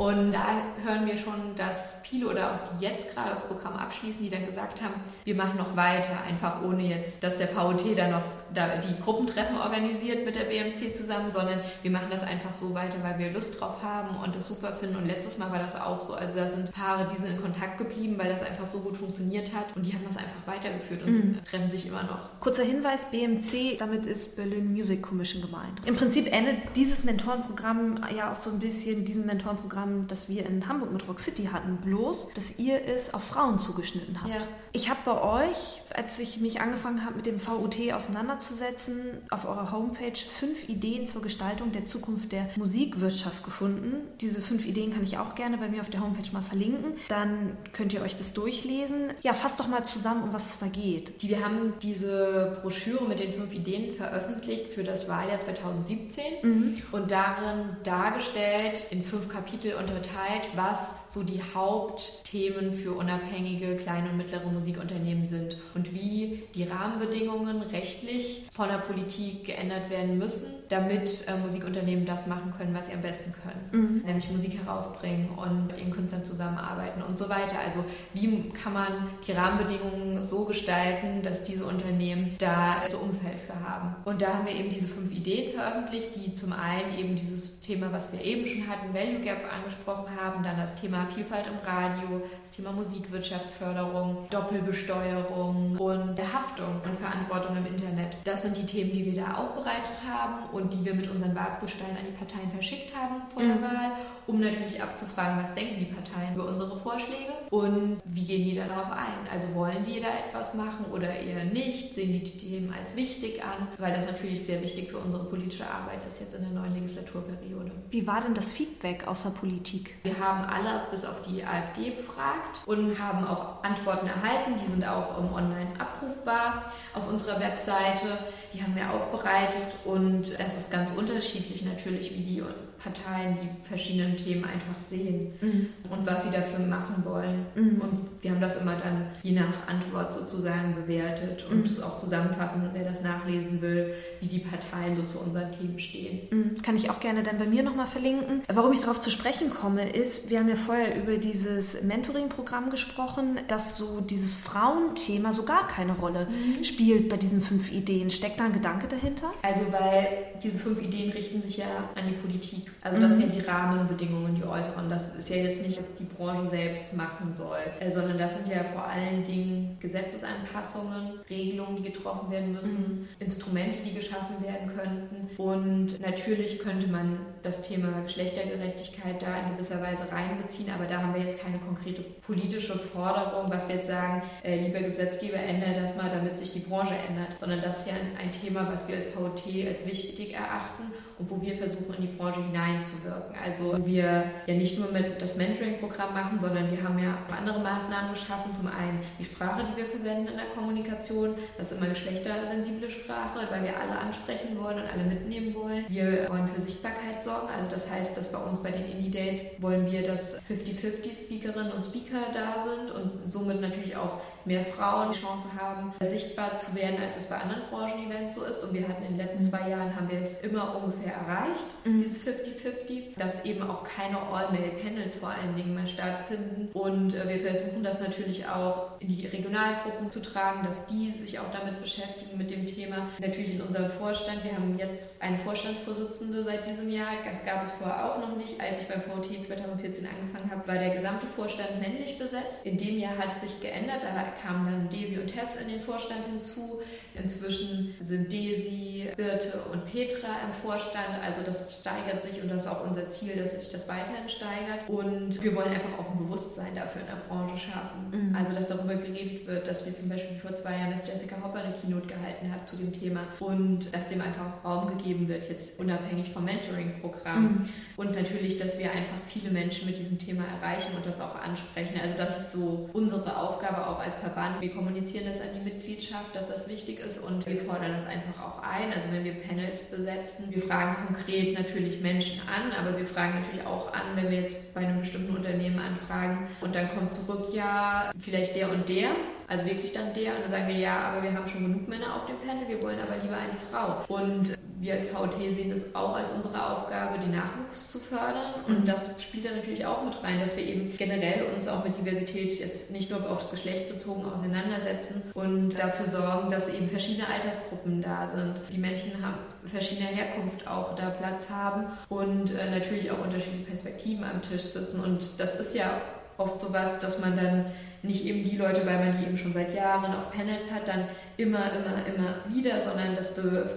[0.00, 0.46] Und da
[0.82, 4.46] hören wir schon, dass viele oder auch die jetzt gerade das Programm abschließen, die dann
[4.46, 8.22] gesagt haben, wir machen noch weiter, einfach ohne jetzt, dass der VOT da noch
[8.54, 12.96] da die Gruppentreffen organisiert mit der BMC zusammen, sondern wir machen das einfach so weiter,
[13.02, 14.96] weil wir Lust drauf haben und das super finden.
[14.96, 16.14] Und letztes Mal war das auch so.
[16.14, 19.54] Also da sind Paare, die sind in Kontakt geblieben, weil das einfach so gut funktioniert
[19.54, 21.44] hat und die haben das einfach weitergeführt und mhm.
[21.44, 22.40] treffen sich immer noch.
[22.40, 25.80] Kurzer Hinweis, BMC, damit ist Berlin Music Commission gemeint.
[25.86, 30.66] Im Prinzip endet dieses Mentorenprogramm ja auch so ein bisschen diesem Mentorenprogramm, das wir in
[30.68, 34.30] Hamburg mit Rock City hatten, bloß, dass ihr es auf Frauen zugeschnitten habt.
[34.30, 34.38] Ja.
[34.72, 39.72] Ich habe bei euch, als ich mich angefangen habe mit dem VOT auseinanderzusetzen, auf eurer
[39.72, 44.08] Homepage fünf Ideen zur Gestaltung der Zukunft der Musikwirtschaft gefunden.
[44.20, 46.94] Diese fünf Ideen kann ich auch gerne bei mir auf der Homepage mal verlinken.
[47.08, 49.12] Dann könnt ihr euch das durchlesen.
[49.22, 51.22] Ja, fasst doch mal zusammen, um was es da geht.
[51.22, 56.82] Wir haben diese Broschüre mit den fünf Ideen veröffentlicht für das Wahljahr 2017 mhm.
[56.92, 64.16] und darin dargestellt, in fünf Kapitel unterteilt, was so die Hauptthemen für unabhängige kleine und
[64.16, 71.28] mittlere Musikunternehmen sind und wie die Rahmenbedingungen rechtlich von der Politik geändert werden müssen, damit
[71.28, 74.02] äh, Musikunternehmen das machen können, was sie am besten können, mhm.
[74.06, 77.58] nämlich Musik herausbringen und mit ihren Künstlern zusammenarbeiten und so weiter.
[77.64, 83.50] Also wie kann man die Rahmenbedingungen so gestalten, dass diese Unternehmen da das Umfeld für
[83.68, 83.94] haben.
[84.04, 87.92] Und da haben wir eben diese fünf Ideen veröffentlicht, die zum einen eben dieses Thema,
[87.92, 92.22] was wir eben schon hatten, Value Gap angesprochen haben, dann das Thema Vielfalt im Radio,
[92.42, 98.16] das Thema Musikwirtschaftsförderung, Doppelbesteuerung und der Haftung und Verantwortung im Internet.
[98.24, 101.96] Das sind die Themen, die wir da aufbereitet haben und die wir mit unseren Wahlbesteinen
[101.96, 103.62] an die Parteien verschickt haben vor der mhm.
[103.62, 103.92] Wahl,
[104.26, 108.90] um natürlich abzufragen, was denken die Parteien über unsere Vorschläge und wie gehen die darauf
[108.92, 109.26] ein.
[109.32, 111.94] Also wollen die da etwas machen oder eher nicht?
[111.94, 113.68] Sehen die die Themen als wichtig an?
[113.78, 117.70] Weil das natürlich sehr wichtig für unsere politische Arbeit ist jetzt in der neuen Legislaturperiode.
[117.90, 119.94] Wie war denn das Feedback aus der Politik?
[120.02, 124.56] Wir haben alle bis auf die AfD befragt und haben auch Antworten erhalten.
[124.56, 128.06] Die sind auch um, online abrufbar auf unserer Webseite.
[128.52, 132.42] Die haben wir aufbereitet und es ist ganz unterschiedlich natürlich, wie die
[132.82, 135.68] Parteien die verschiedenen Themen einfach sehen mhm.
[135.90, 137.46] und was sie dafür machen wollen.
[137.54, 137.80] Mhm.
[137.80, 141.84] Und wir haben das immer dann je nach Antwort sozusagen bewertet und es mhm.
[141.84, 146.20] auch zusammenfassen, wer das nachlesen will, wie die Parteien so zu unseren Themen stehen.
[146.30, 146.62] Mhm.
[146.62, 148.42] Kann ich auch gerne dann bei mir nochmal verlinken.
[148.48, 153.40] Warum ich darauf zu sprechen komme, ist, wir haben ja vorher über dieses Mentoring-Programm gesprochen,
[153.48, 156.64] dass so dieses Frauenthema so gar keine Rolle mhm.
[156.64, 158.10] spielt bei diesen fünf Ideen.
[158.10, 159.30] Steckt da ein Gedanke dahinter?
[159.42, 163.20] Also weil diese fünf Ideen richten sich ja an die Politik also das mhm.
[163.20, 164.88] sind ja die Rahmenbedingungen, die äußeren.
[164.88, 168.48] Das ist ja jetzt nicht, was die Branche selbst machen soll, äh, sondern das sind
[168.48, 173.08] ja vor allen Dingen Gesetzesanpassungen, Regelungen, die getroffen werden müssen, mhm.
[173.18, 175.28] Instrumente, die geschaffen werden könnten.
[175.36, 181.14] Und natürlich könnte man das Thema Geschlechtergerechtigkeit da in gewisser Weise reinbeziehen, aber da haben
[181.14, 185.96] wir jetzt keine konkrete politische Forderung, was wir jetzt sagen, äh, lieber Gesetzgeber, ändere das
[185.96, 188.96] mal, damit sich die Branche ändert, sondern das ist ja ein, ein Thema, was wir
[188.96, 193.36] als VOT als wichtig erachten und wo wir versuchen, in die Branche hineinzuwirken.
[193.44, 197.60] Also wir ja nicht nur mit das Mentoring-Programm machen, sondern wir haben ja auch andere
[197.60, 198.54] Maßnahmen geschaffen.
[198.54, 203.46] Zum einen die Sprache, die wir verwenden in der Kommunikation, das ist immer geschlechtersensible Sprache,
[203.50, 205.84] weil wir alle ansprechen wollen und alle mitnehmen wollen.
[205.88, 209.44] Wir wollen für Sichtbarkeit sorgen, also das heißt, dass bei uns bei den Indie Days
[209.58, 215.12] wollen wir, dass 50-50 Speakerinnen und Speaker da sind und somit natürlich auch mehr Frauen
[215.12, 218.64] die Chance haben, sichtbar zu werden, als es bei anderen Branchen-Events so ist.
[218.64, 221.66] Und wir hatten in den letzten zwei Jahren haben wir es immer ungefähr ungefähr erreicht,
[221.84, 222.02] mhm.
[222.02, 226.68] dieses 50-50, dass eben auch keine All-Male-Panels vor allen Dingen mehr stattfinden.
[226.72, 231.38] Und äh, wir versuchen das natürlich auch in die Regionalgruppen zu tragen, dass die sich
[231.38, 233.08] auch damit beschäftigen mit dem Thema.
[233.18, 237.70] Natürlich in unserem Vorstand, wir haben jetzt eine Vorstandsvorsitzende seit diesem Jahr, das gab es
[237.72, 238.60] vorher auch noch nicht.
[238.60, 242.64] Als ich beim VT 2014 angefangen habe, war der gesamte Vorstand männlich besetzt.
[242.64, 246.26] In dem Jahr hat sich geändert, da kamen dann Desi und Tess in den Vorstand
[246.26, 246.80] hinzu.
[247.14, 250.99] Inzwischen sind Desi, Birte und Petra im Vorstand.
[251.22, 254.88] Also das steigert sich und das ist auch unser Ziel, dass sich das weiterhin steigert.
[254.88, 258.10] Und wir wollen einfach auch ein Bewusstsein dafür in der Branche schaffen.
[258.10, 258.36] Mhm.
[258.36, 261.60] Also, dass darüber geredet wird, dass wir zum Beispiel vor zwei Jahren, dass Jessica Hopper
[261.62, 265.48] eine Keynote gehalten hat zu dem Thema und dass dem einfach auch Raum gegeben wird,
[265.48, 267.42] jetzt unabhängig vom Mentoring-Programm.
[267.42, 267.68] Mhm.
[267.96, 272.00] Und natürlich, dass wir einfach viele Menschen mit diesem Thema erreichen und das auch ansprechen.
[272.02, 274.60] Also das ist so unsere Aufgabe auch als Verband.
[274.60, 278.42] Wir kommunizieren das an die Mitgliedschaft, dass das wichtig ist und wir fordern das einfach
[278.42, 278.92] auch ein.
[278.92, 283.66] Also wenn wir Panels besetzen, wir fragen konkret natürlich Menschen an, aber wir fragen natürlich
[283.66, 288.10] auch an, wenn wir jetzt bei einem bestimmten Unternehmen anfragen und dann kommt zurück, ja,
[288.18, 289.10] vielleicht der und der,
[289.48, 292.16] also wirklich dann der und dann sagen wir, ja, aber wir haben schon genug Männer
[292.16, 294.04] auf dem Panel, wir wollen aber lieber eine Frau.
[294.08, 298.54] Und wir als VT sehen es auch als unsere Aufgabe, den Nachwuchs zu fördern.
[298.66, 298.84] Und mhm.
[298.86, 302.58] das spielt da natürlich auch mit rein, dass wir eben generell uns auch mit Diversität
[302.58, 308.28] jetzt nicht nur aufs Geschlecht bezogen auseinandersetzen und dafür sorgen, dass eben verschiedene Altersgruppen da
[308.34, 308.54] sind.
[308.72, 314.24] Die Menschen haben verschiedener Herkunft auch da Platz haben und äh, natürlich auch unterschiedliche Perspektiven
[314.24, 315.00] am Tisch sitzen.
[315.00, 316.00] Und das ist ja
[316.40, 317.66] oft sowas, dass man dann
[318.02, 321.04] nicht eben die Leute, weil man die eben schon seit Jahren auf Panels hat, dann
[321.36, 323.34] immer, immer, immer wieder, sondern das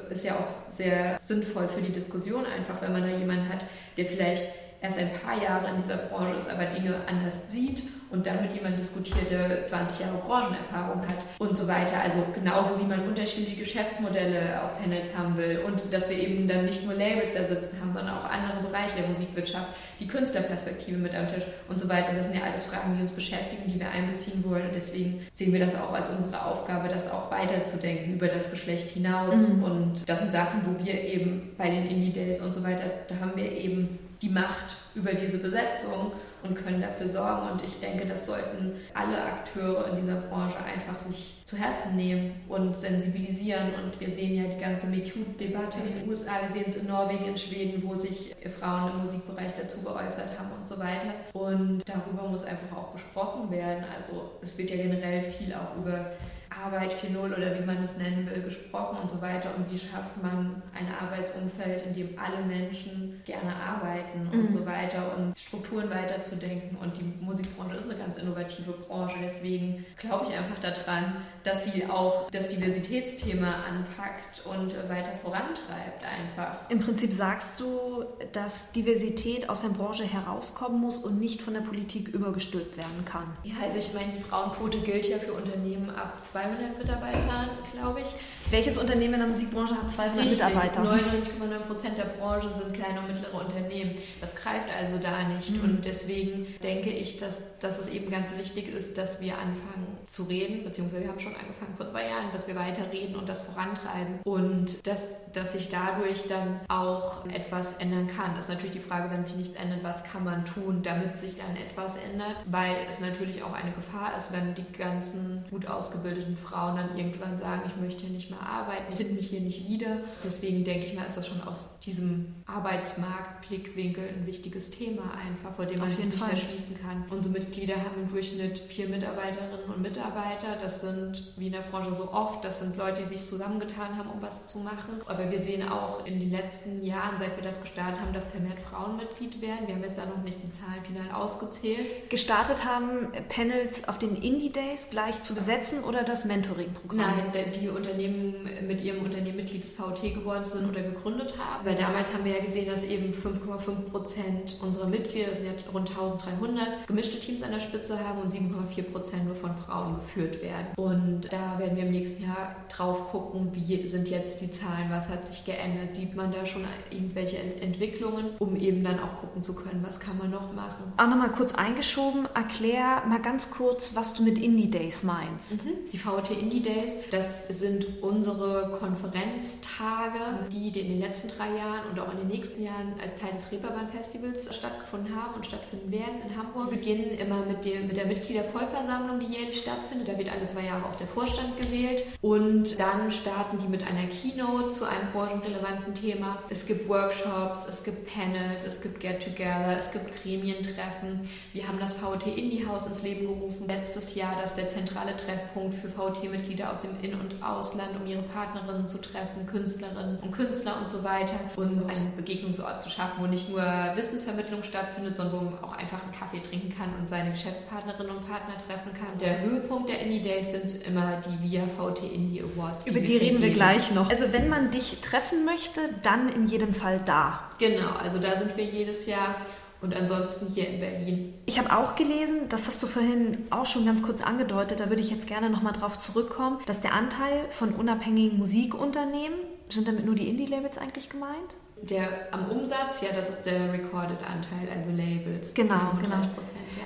[0.10, 3.66] ist ja auch sehr sinnvoll für die Diskussion einfach, wenn man da jemanden hat,
[3.98, 4.46] der vielleicht
[4.82, 8.54] erst ein paar Jahre in dieser Branche ist, aber Dinge anders sieht und dann mit
[8.54, 12.00] jemandem diskutiert, der 20 Jahre Branchenerfahrung hat und so weiter.
[12.00, 16.66] Also genauso wie man unterschiedliche Geschäftsmodelle auf Panels haben will und dass wir eben dann
[16.66, 19.68] nicht nur Labels da sitzen haben, sondern auch andere Bereiche der Musikwirtschaft,
[20.00, 22.12] die Künstlerperspektive mit am Tisch und so weiter.
[22.12, 25.26] Und das sind ja alles Fragen, die uns beschäftigen, die wir einbeziehen wollen und deswegen
[25.34, 29.64] sehen wir das auch als unsere Aufgabe, das auch weiterzudenken über das Geschlecht hinaus mhm.
[29.64, 33.16] und das sind Sachen, wo wir eben bei den Indie Days und so weiter, da
[33.20, 36.12] haben wir eben die Macht über diese Besetzung
[36.44, 37.52] und können dafür sorgen.
[37.52, 42.42] Und ich denke, das sollten alle Akteure in dieser Branche einfach sich zu Herzen nehmen
[42.48, 43.74] und sensibilisieren.
[43.84, 47.26] Und wir sehen ja die ganze MeToo-Debatte in den USA, wir sehen es in Norwegen,
[47.26, 51.14] in Schweden, wo sich Frauen im Musikbereich dazu geäußert haben und so weiter.
[51.34, 53.84] Und darüber muss einfach auch gesprochen werden.
[53.96, 56.12] Also es wird ja generell viel auch über
[56.62, 59.52] Arbeit 4.0 oder wie man es nennen will, gesprochen und so weiter.
[59.56, 64.50] Und wie schafft man ein Arbeitsumfeld, in dem alle Menschen gerne arbeiten und mhm.
[64.50, 66.78] so weiter und Strukturen weiterzudenken.
[66.78, 69.16] Und die Musikbranche ist eine ganz innovative Branche.
[69.22, 76.70] Deswegen glaube ich einfach daran, dass sie auch das Diversitätsthema anpackt und weiter vorantreibt einfach.
[76.70, 81.62] Im Prinzip sagst du, dass Diversität aus der Branche herauskommen muss und nicht von der
[81.62, 83.38] Politik übergestülpt werden kann.
[83.44, 88.08] Ja, also ich meine, die Frauenquote gilt ja für Unternehmen ab 200 Mitarbeitern, glaube ich.
[88.52, 90.82] Welches Unternehmen in der Musikbranche hat 200 Richtig, Mitarbeiter?
[90.84, 93.96] 99,9 Prozent der Branche sind kleine und mittlere Unternehmen.
[94.22, 95.52] Das greift also da nicht.
[95.52, 95.64] Mhm.
[95.64, 100.24] Und deswegen denke ich, dass, dass es eben ganz wichtig ist, dass wir anfangen zu
[100.24, 103.42] reden, beziehungsweise wir haben schon angefangen vor zwei Jahren, dass wir weiter reden und das
[103.42, 104.20] vorantreiben.
[104.24, 108.36] Und dass, dass sich dadurch dann auch etwas ändern kann.
[108.36, 111.38] Das ist natürlich die Frage, wenn sich nichts ändert, was kann man tun, damit sich
[111.38, 112.36] dann etwas ändert?
[112.46, 117.38] Weil es natürlich auch eine Gefahr ist, wenn die ganzen gut ausgebildeten Frauen dann irgendwann
[117.38, 119.98] sagen, ich möchte hier nicht mehr arbeiten, ich finde mich hier nicht wieder.
[120.24, 125.66] Deswegen denke ich mal, ist das schon aus diesem Arbeitsmarktblickwinkel ein wichtiges Thema einfach, vor
[125.66, 126.30] dem man sich nicht Fall.
[126.30, 127.06] verschließen kann.
[127.10, 130.58] Unsere Mitglieder haben im Durchschnitt vier Mitarbeiterinnen und Mitarbeiter.
[130.62, 134.10] Das sind, wie in der Branche so oft, das sind Leute, die sich zusammengetan haben,
[134.10, 135.02] um was zu machen.
[135.06, 138.60] Aber wir sehen auch in den letzten Jahren, seit wir das gestartet haben, dass vermehrt
[138.60, 139.68] Frauen Mitglied werden.
[139.68, 142.10] Wir haben jetzt da noch nicht die Zahlen final ausgezählt.
[142.10, 146.98] Gestartet haben Panels auf den Indie Days gleich zu besetzen oder das Mentoring-Programm?
[146.98, 151.66] Nein, die Unternehmen mit ihrem Unternehmen Mitglied des VT geworden sind oder gegründet haben.
[151.66, 155.54] Weil damals haben wir ja gesehen, dass eben 5,5 Prozent unserer Mitglieder, das sind ja
[155.72, 160.42] rund 1300, gemischte Teams an der Spitze haben und 7,4 Prozent nur von Frauen geführt
[160.42, 160.68] werden.
[160.76, 165.08] Und da werden wir im nächsten Jahr drauf gucken, wie sind jetzt die Zahlen, was
[165.10, 169.56] hat sich geändert, sieht man da schon irgendwelche Entwicklungen, um eben dann auch gucken zu
[169.56, 170.94] können, was kann man noch machen.
[170.98, 175.66] Auch nochmal kurz eingeschoben, erklär mal ganz kurz, was du mit Indie Days meinst.
[175.66, 175.72] Mhm.
[175.92, 180.20] Die VT Indie Days, das sind unsere Konferenztage,
[180.52, 183.52] die in den letzten drei Jahren und auch in den nächsten Jahren als Teil des
[183.52, 186.70] Reeperbahn Festivals stattgefunden haben und stattfinden werden in Hamburg.
[186.70, 190.08] Wir beginnen immer mit, dem, mit der Mitgliedervollversammlung, die jährlich stattfindet.
[190.08, 192.04] Da wird alle zwei Jahre auch der Vorstand gewählt.
[192.22, 196.38] Und dann starten die mit einer Keynote zu einem branchenrelevanten Thema.
[196.50, 201.22] Es gibt Workshops, es gibt Panels, es gibt Get-Together, es gibt Gremientreffen.
[201.54, 205.16] Wir haben das VT Indie Haus ins Leben gerufen letztes Jahr, das ist der zentrale
[205.18, 210.20] Treffpunkt für VT VT-Mitglieder aus dem In- und Ausland, um ihre Partnerinnen zu treffen, Künstlerinnen
[210.20, 213.62] und Künstler und so weiter und einen Begegnungsort zu schaffen, wo nicht nur
[213.96, 218.28] Wissensvermittlung stattfindet, sondern wo man auch einfach einen Kaffee trinken kann und seine Geschäftspartnerinnen und
[218.28, 219.18] Partner treffen kann.
[219.20, 222.86] Der Höhepunkt der Indie Days sind immer die VIA VT Indie Awards.
[222.86, 224.10] Die Über die reden wir gleich noch.
[224.10, 227.50] Also wenn man dich treffen möchte, dann in jedem Fall da.
[227.60, 229.36] Genau, also da sind wir jedes Jahr
[229.84, 231.34] und ansonsten hier in Berlin.
[231.46, 235.02] Ich habe auch gelesen, das hast du vorhin auch schon ganz kurz angedeutet, da würde
[235.02, 239.38] ich jetzt gerne nochmal drauf zurückkommen, dass der Anteil von unabhängigen Musikunternehmen,
[239.70, 241.56] sind damit nur die Indie-Labels eigentlich gemeint?
[241.82, 245.54] Der am Umsatz, ja, das ist der Recorded-Anteil, also Labels.
[245.54, 246.16] Genau, genau.
[246.16, 246.30] Ja.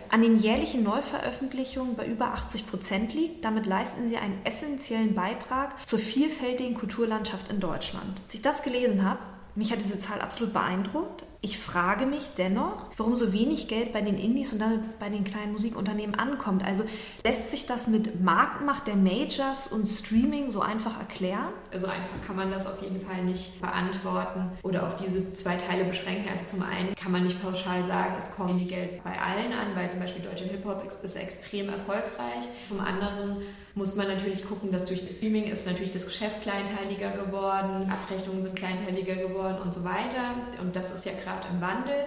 [0.10, 3.46] An den jährlichen Neuveröffentlichungen bei über 80 Prozent liegt.
[3.46, 8.22] Damit leisten sie einen essentiellen Beitrag zur vielfältigen Kulturlandschaft in Deutschland.
[8.26, 9.20] Als ich das gelesen habe,
[9.54, 11.24] mich hat diese Zahl absolut beeindruckt.
[11.42, 15.24] Ich frage mich dennoch, warum so wenig Geld bei den Indies und damit bei den
[15.24, 16.66] kleinen Musikunternehmen ankommt.
[16.66, 16.84] Also
[17.24, 21.50] lässt sich das mit Marktmacht der Majors und Streaming so einfach erklären?
[21.72, 25.86] Also einfach kann man das auf jeden Fall nicht beantworten oder auf diese zwei Teile
[25.86, 26.28] beschränken.
[26.32, 29.76] Also zum einen kann man nicht pauschal sagen, es kommt wenig Geld bei allen an,
[29.76, 32.48] weil zum Beispiel deutsche Hip-Hop ist extrem erfolgreich.
[32.68, 33.44] Zum anderen
[33.78, 38.56] muss man natürlich gucken, dass durch Streaming ist natürlich das Geschäft kleinteiliger geworden, Abrechnungen sind
[38.56, 40.34] kleinteiliger geworden und so weiter.
[40.60, 42.06] Und das ist ja gerade im Wandel.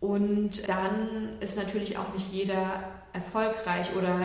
[0.00, 2.82] Und dann ist natürlich auch nicht jeder
[3.12, 4.18] erfolgreich oder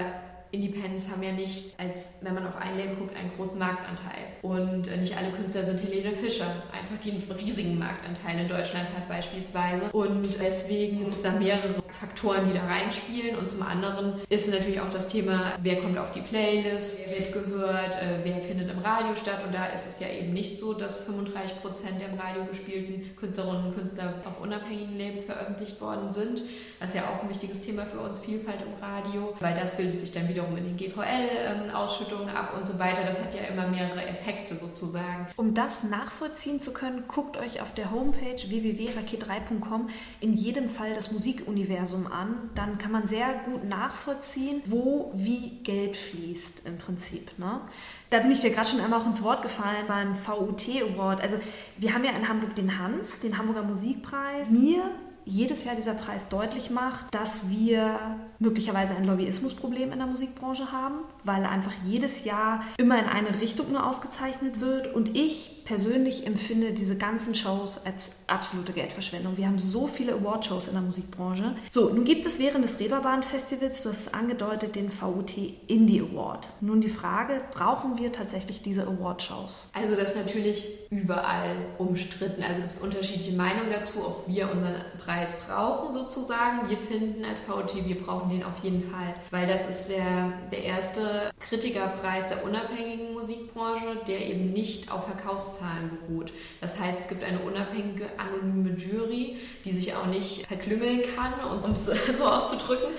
[0.53, 4.37] Independents haben ja nicht, als wenn man auf ein Label guckt, einen großen Marktanteil.
[4.43, 8.87] Und äh, nicht alle Künstler sind Helene Fischer, einfach die einen riesigen Marktanteil in Deutschland
[8.95, 9.91] hat beispielsweise.
[9.91, 13.35] Und deswegen gibt es da mehrere Faktoren, die da reinspielen.
[13.35, 17.33] Und zum anderen ist natürlich auch das Thema, wer kommt auf die Playlist, wer wird
[17.33, 19.43] gehört, äh, wer findet im Radio statt.
[19.45, 23.15] Und da ist es ja eben nicht so, dass 35 Prozent der im Radio gespielten
[23.15, 26.43] Künstlerinnen und Künstler auf unabhängigen Labels veröffentlicht worden sind.
[26.79, 29.99] Das ist ja auch ein wichtiges Thema für uns, Vielfalt im Radio, weil das bildet
[29.99, 33.03] sich dann wiederum in den GVL-Ausschüttungen ähm, ab und so weiter.
[33.05, 35.27] Das hat ja immer mehrere Effekte sozusagen.
[35.35, 41.11] Um das nachvollziehen zu können, guckt euch auf der Homepage www.raket3.com in jedem Fall das
[41.11, 42.49] Musikuniversum an.
[42.55, 47.37] Dann kann man sehr gut nachvollziehen, wo wie Geld fließt im Prinzip.
[47.37, 47.61] Ne?
[48.09, 51.19] da bin ich dir gerade schon einmal auch ins Wort gefallen beim VUT Award.
[51.19, 51.37] Also
[51.77, 54.51] wir haben ja in Hamburg den Hans, den Hamburger Musikpreis.
[54.51, 54.83] Mir
[55.25, 60.99] jedes Jahr dieser Preis deutlich macht, dass wir möglicherweise ein Lobbyismusproblem in der Musikbranche haben,
[61.23, 64.93] weil einfach jedes Jahr immer in eine Richtung nur ausgezeichnet wird.
[64.93, 69.37] Und ich persönlich empfinde diese ganzen Shows als absolute Geldverschwendung.
[69.37, 71.55] Wir haben so viele Awardshows in der Musikbranche.
[71.69, 75.33] So, nun gibt es während des Reeperbahn-Festivals, du hast es angedeutet, den VUT
[75.67, 76.49] Indie Award.
[76.61, 79.69] Nun die Frage, brauchen wir tatsächlich diese Awardshows?
[79.73, 82.43] Also das ist natürlich überall umstritten.
[82.43, 86.69] Also es gibt unterschiedliche Meinungen dazu, ob wir unseren Preis brauchen sozusagen.
[86.69, 90.63] Wir finden als VUT, wir brauchen den auf jeden Fall, weil das ist der, der
[90.63, 96.31] erste Kritikerpreis der unabhängigen Musikbranche, der eben nicht auf Verkaufszahlen beruht.
[96.61, 101.71] Das heißt, es gibt eine unabhängige anonyme Jury, die sich auch nicht verklüngeln kann, um
[101.71, 101.85] es
[102.17, 102.89] so auszudrücken,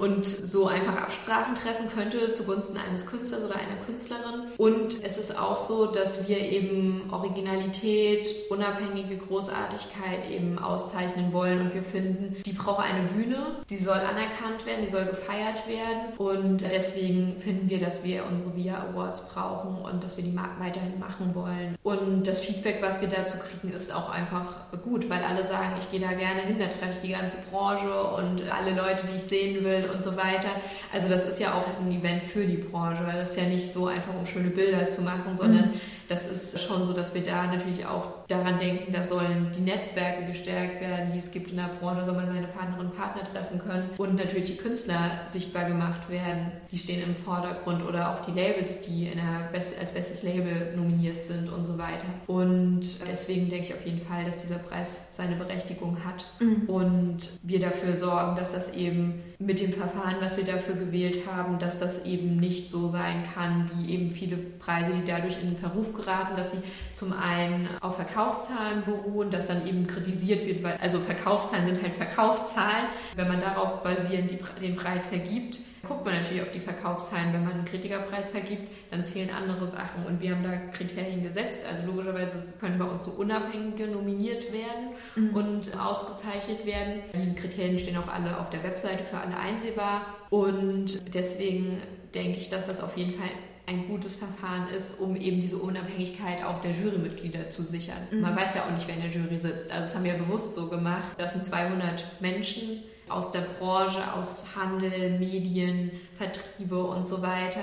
[0.00, 4.44] und so einfach Absprachen treffen könnte zugunsten eines Künstlers oder einer Künstlerin.
[4.56, 11.74] Und es ist auch so, dass wir eben Originalität, unabhängige Großartigkeit eben auszeichnen wollen und
[11.74, 16.58] wir finden, die braucht eine Bühne, die soll anerkannt werden, die soll gefeiert werden und
[16.62, 21.34] deswegen finden wir, dass wir unsere VIA Awards brauchen und dass wir die weiterhin machen
[21.34, 21.76] wollen.
[21.82, 25.90] Und das Feedback, was wir dazu kriegen, ist auch einfach gut, weil alle sagen, ich
[25.90, 29.22] gehe da gerne hin, da treffe ich die ganze Branche und alle Leute, die ich
[29.22, 30.50] sehen will und so weiter.
[30.92, 33.72] Also das ist ja auch ein Event für die Branche, weil das ist ja nicht
[33.72, 35.80] so einfach, um schöne Bilder zu machen, sondern mhm.
[36.10, 40.24] Das ist schon so, dass wir da natürlich auch daran denken, da sollen die Netzwerke
[40.32, 43.60] gestärkt werden, die es gibt in der Branche, soll man seine Partnerinnen und Partner treffen
[43.60, 48.32] können und natürlich die Künstler sichtbar gemacht werden, die stehen im Vordergrund oder auch die
[48.32, 52.06] Labels, die in der Best als bestes Label nominiert sind und so weiter.
[52.26, 56.68] Und deswegen denke ich auf jeden Fall, dass dieser Preis seine Berechtigung hat mhm.
[56.68, 61.58] und wir dafür sorgen, dass das eben mit dem Verfahren, was wir dafür gewählt haben,
[61.58, 65.56] dass das eben nicht so sein kann, wie eben viele Preise, die dadurch in den
[65.56, 66.58] Verruf geraten, dass sie
[66.94, 71.94] zum einen auf Verkaufszahlen beruhen, dass dann eben kritisiert wird, weil also Verkaufszahlen sind halt
[71.94, 72.86] Verkaufszahlen.
[73.14, 77.32] Wenn man darauf basierend die, den Preis vergibt, guckt man natürlich auf die Verkaufszahlen.
[77.32, 81.64] Wenn man einen Kritikerpreis vergibt, dann zählen andere Sachen und wir haben da Kriterien gesetzt.
[81.70, 85.34] Also logischerweise können bei uns so Unabhängige nominiert werden mhm.
[85.34, 87.00] und ausgezeichnet werden.
[87.14, 91.80] Die Kriterien stehen auch alle auf der Webseite für alle einsehbar und deswegen
[92.14, 93.28] denke ich, dass das auf jeden Fall
[93.70, 97.98] ein gutes Verfahren ist, um eben diese Unabhängigkeit auch der Jurymitglieder zu sichern.
[98.10, 98.20] Mhm.
[98.20, 99.70] Man weiß ja auch nicht, wer in der Jury sitzt.
[99.70, 101.16] Also das haben wir bewusst so gemacht.
[101.18, 107.62] Das sind 200 Menschen aus der Branche, aus Handel, Medien, Vertriebe und so weiter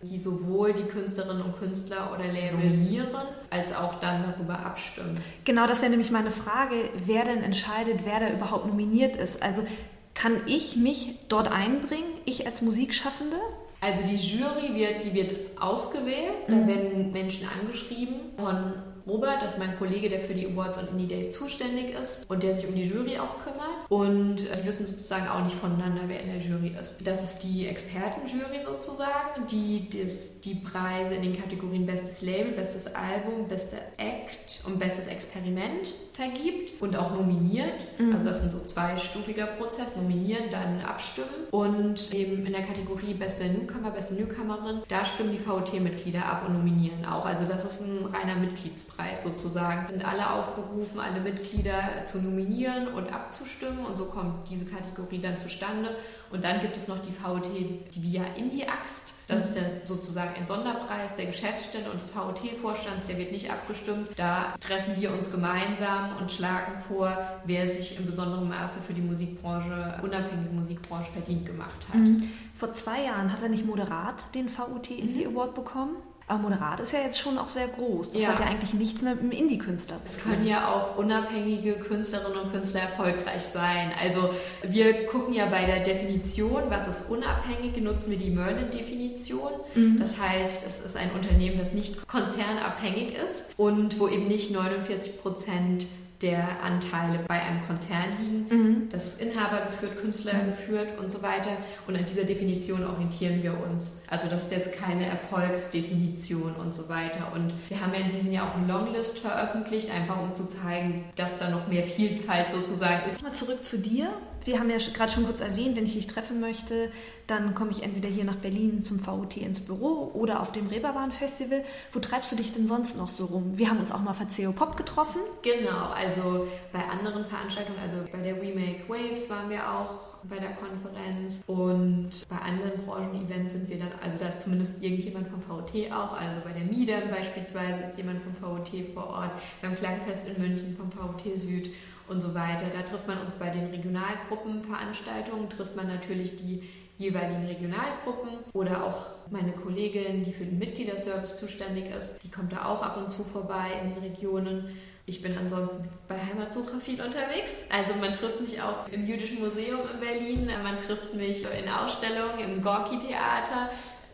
[0.00, 3.08] die sowohl die Künstlerinnen und Künstler oder labellieren,
[3.50, 5.20] als auch dann darüber abstimmen.
[5.44, 9.42] Genau, das wäre nämlich meine Frage, wer denn entscheidet, wer da überhaupt nominiert ist.
[9.42, 9.66] Also
[10.14, 13.36] kann ich mich dort einbringen, ich als Musikschaffende?
[13.80, 16.52] Also die Jury wird, die wird ausgewählt, mhm.
[16.52, 18.74] da werden Menschen angeschrieben von
[19.08, 22.42] Robert, das ist mein Kollege, der für die Awards und Indie Days zuständig ist und
[22.42, 23.88] der sich um die Jury auch kümmert.
[23.88, 26.96] Und die wissen sozusagen auch nicht voneinander, wer in der Jury ist.
[27.02, 32.86] Das ist die Expertenjury sozusagen, die das, die Preise in den Kategorien Bestes Label, Bestes
[32.94, 37.98] Album, Bester Act und Bestes Experiment vergibt und auch nominiert.
[37.98, 38.14] Mhm.
[38.14, 39.96] Also das ist ein so zweistufiger Prozess.
[39.96, 41.28] Nominieren, dann abstimmen.
[41.50, 46.52] Und eben in der Kategorie Beste Newcomer, Beste Newcomerin, da stimmen die VOT-Mitglieder ab und
[46.52, 47.24] nominieren auch.
[47.24, 48.97] Also das ist ein reiner Mitgliedspreis.
[48.98, 49.88] Preis sozusagen.
[49.88, 55.38] Sind alle aufgerufen, alle Mitglieder zu nominieren und abzustimmen und so kommt diese Kategorie dann
[55.38, 55.96] zustande.
[56.30, 57.46] Und dann gibt es noch die VOT,
[57.94, 59.14] die Via Indie Axt.
[59.28, 64.08] Das ist das sozusagen ein Sonderpreis der Geschäftsstelle und des VOT-Vorstands, der wird nicht abgestimmt.
[64.16, 69.02] Da treffen wir uns gemeinsam und schlagen vor, wer sich in besonderem Maße für die
[69.02, 71.96] Musikbranche, unabhängige Musikbranche verdient gemacht hat.
[71.96, 72.28] Mhm.
[72.54, 75.96] Vor zwei Jahren hat er nicht moderat den VOT Indie Award bekommen.
[76.28, 78.12] Aber Moderat ist ja jetzt schon auch sehr groß.
[78.12, 78.28] Das ja.
[78.28, 80.18] hat ja eigentlich nichts mehr mit dem Indie-Künstler zu tun.
[80.18, 83.92] Es können ja auch unabhängige Künstlerinnen und Künstler erfolgreich sein.
[84.00, 84.30] Also
[84.62, 89.52] wir gucken ja bei der Definition, was ist unabhängig, nutzen wir die Merlin-Definition.
[89.74, 89.98] Mhm.
[89.98, 95.22] Das heißt, es ist ein Unternehmen, das nicht konzernabhängig ist und wo eben nicht 49
[95.22, 95.86] Prozent
[96.22, 98.46] der Anteile bei einem Konzern liegen.
[98.50, 98.88] Mhm.
[98.90, 100.46] Das ist Inhaber geführt, Künstler mhm.
[100.46, 101.50] geführt und so weiter.
[101.86, 103.98] Und an dieser Definition orientieren wir uns.
[104.08, 107.32] Also das ist jetzt keine Erfolgsdefinition und so weiter.
[107.34, 111.04] Und wir haben ja in diesem Jahr auch eine Longlist veröffentlicht, einfach um zu zeigen,
[111.14, 113.22] dass da noch mehr Vielfalt sozusagen ist.
[113.22, 114.10] Mal zurück zu dir
[114.44, 116.90] wir haben ja gerade schon kurz erwähnt, wenn ich dich treffen möchte,
[117.26, 121.12] dann komme ich entweder hier nach Berlin zum VUT ins Büro oder auf dem Reeperbahn
[121.12, 121.64] Festival.
[121.92, 123.58] Wo treibst du dich denn sonst noch so rum?
[123.58, 125.20] Wir haben uns auch mal für CO Pop getroffen.
[125.42, 130.38] Genau, also bei anderen Veranstaltungen, also bei der We Make Waves waren wir auch bei
[130.38, 135.40] der Konferenz und bei anderen Branchen-Events sind wir dann, also da ist zumindest irgendjemand vom
[135.42, 139.30] VOT auch, also bei der MIDEM beispielsweise ist jemand vom VOT vor Ort,
[139.62, 141.70] beim Klangfest in München vom VOT Süd
[142.10, 142.66] und so weiter.
[142.72, 149.06] Da trifft man uns bei den Regionalgruppenveranstaltungen, trifft man natürlich die jeweiligen Regionalgruppen oder auch
[149.30, 153.22] meine Kollegin, die für den Mitgliederservice zuständig ist, die kommt da auch ab und zu
[153.22, 154.76] vorbei in den Regionen.
[155.06, 157.52] Ich bin ansonsten bei Heimatsucher viel unterwegs.
[157.70, 162.40] Also man trifft mich auch im Jüdischen Museum in Berlin, man trifft mich in Ausstellungen,
[162.44, 163.70] im Gorki-Theater.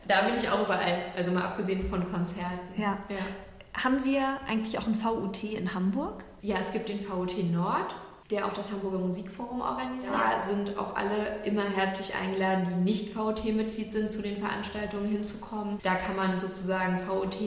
[0.07, 2.69] Da bin ich auch überall, also mal abgesehen von Konzerten.
[2.77, 2.99] Ja.
[3.09, 3.17] ja.
[3.75, 6.25] Haben wir eigentlich auch ein VUT in Hamburg?
[6.41, 7.95] Ja, es gibt den VUT Nord,
[8.31, 10.13] der auch das Hamburger Musikforum organisiert.
[10.15, 15.79] Da sind auch alle immer herzlich eingeladen, die nicht VUT-Mitglied sind, zu den Veranstaltungen hinzukommen.
[15.83, 17.41] Da kann man sozusagen VUT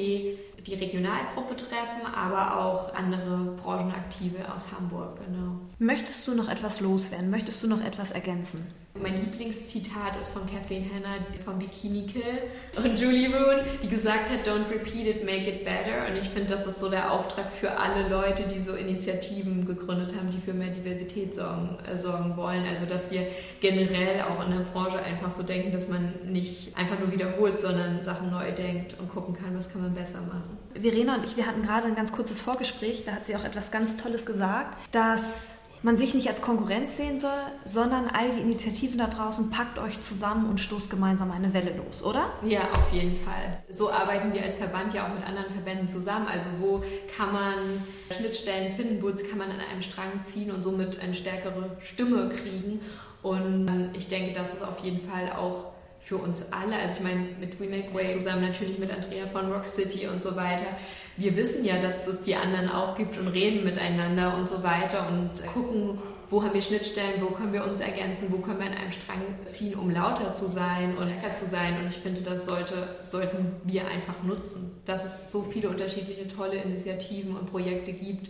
[0.67, 5.59] die Regionalgruppe treffen, aber auch andere Branchenaktive aus Hamburg, genau.
[5.79, 7.29] Möchtest du noch etwas loswerden?
[7.29, 8.67] Möchtest du noch etwas ergänzen?
[9.01, 12.41] Mein Lieblingszitat ist von Kathleen Hanna vom Bikini Kill
[12.83, 16.07] und Julie Roon, die gesagt hat, don't repeat it, make it better.
[16.09, 20.15] Und ich finde, das ist so der Auftrag für alle Leute, die so Initiativen gegründet
[20.15, 22.65] haben, die für mehr Diversität sorgen, äh, sorgen wollen.
[22.65, 23.27] Also, dass wir
[23.61, 28.03] generell auch in der Branche einfach so denken, dass man nicht einfach nur wiederholt, sondern
[28.03, 30.57] Sachen neu denkt und gucken kann, was kann man besser machen.
[30.79, 33.71] Verena und ich, wir hatten gerade ein ganz kurzes Vorgespräch, da hat sie auch etwas
[33.71, 38.97] ganz Tolles gesagt, dass man sich nicht als Konkurrenz sehen soll, sondern all die Initiativen
[38.97, 42.33] da draußen, packt euch zusammen und stoßt gemeinsam eine Welle los, oder?
[42.43, 43.63] Ja, auf jeden Fall.
[43.69, 46.27] So arbeiten wir als Verband ja auch mit anderen Verbänden zusammen.
[46.27, 46.83] Also wo
[47.15, 47.53] kann man
[48.13, 52.81] Schnittstellen finden, wo kann man an einem Strang ziehen und somit eine stärkere Stimme kriegen.
[53.23, 55.71] Und ich denke, das ist auf jeden Fall auch
[56.07, 59.51] für uns alle, also ich meine mit We Make Way zusammen natürlich mit Andrea von
[59.51, 60.67] Rock City und so weiter.
[61.17, 65.09] Wir wissen ja, dass es die anderen auch gibt und reden miteinander und so weiter
[65.09, 65.99] und gucken,
[66.29, 69.21] wo haben wir Schnittstellen, wo können wir uns ergänzen, wo können wir an einem Strang
[69.49, 71.77] ziehen, um lauter zu sein und lecker zu sein.
[71.77, 76.55] Und ich finde, das sollte, sollten wir einfach nutzen, dass es so viele unterschiedliche tolle
[76.55, 78.29] Initiativen und Projekte gibt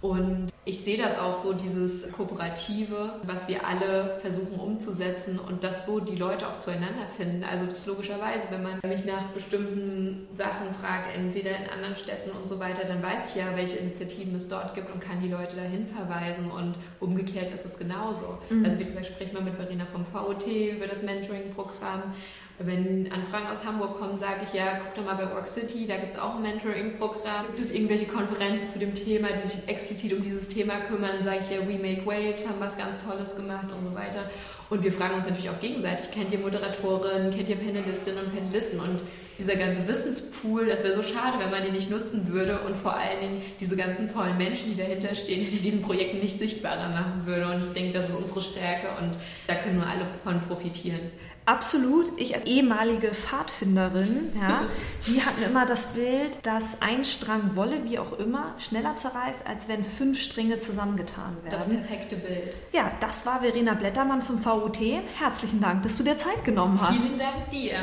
[0.00, 5.86] und ich sehe das auch so, dieses Kooperative, was wir alle versuchen umzusetzen und dass
[5.86, 7.42] so die Leute auch zueinander finden.
[7.42, 12.48] Also das logischerweise, wenn man mich nach bestimmten Sachen fragt, entweder in anderen Städten und
[12.48, 15.56] so weiter, dann weiß ich ja, welche Initiativen es dort gibt und kann die Leute
[15.56, 18.38] dahin verweisen und umgekehrt ist es genauso.
[18.50, 18.64] Mhm.
[18.64, 22.14] Also wie gesagt, spricht man mit Verena vom VOT über das Mentoring-Programm
[22.58, 25.96] wenn Anfragen aus Hamburg kommen, sage ich ja, guck doch mal bei Work City, da
[25.96, 27.46] gibt es auch ein Mentoring-Programm.
[27.46, 31.22] Gibt es irgendwelche Konferenzen zu dem Thema, die sich explizit um dieses Thema kümmern?
[31.22, 34.28] Sage ich ja, We Make Waves haben was ganz Tolles gemacht und so weiter.
[34.70, 38.80] Und wir fragen uns natürlich auch gegenseitig, kennt ihr Moderatoren, kennt ihr Panelistinnen und Panelisten?
[38.80, 39.02] Und
[39.38, 42.96] dieser ganze Wissenspool, das wäre so schade, wenn man den nicht nutzen würde und vor
[42.96, 47.22] allen Dingen diese ganzen tollen Menschen, die dahinter stehen, in diesen Projekten nicht sichtbarer machen
[47.24, 47.46] würde.
[47.46, 49.12] Und ich denke, das ist unsere Stärke und
[49.46, 51.00] da können nur alle von profitieren.
[51.48, 52.12] Absolut.
[52.18, 54.66] Ich als ehemalige Pfadfinderin, ja,
[55.06, 59.66] die hatten immer das Bild, dass ein Strang Wolle, wie auch immer, schneller zerreißt, als
[59.66, 61.50] wenn fünf Stränge zusammengetan werden.
[61.50, 62.54] Das perfekte Bild.
[62.72, 64.78] Ja, das war Verena Blättermann vom VUT.
[65.18, 67.00] Herzlichen Dank, dass du dir Zeit genommen hast.
[67.00, 67.78] Vielen Dank dir.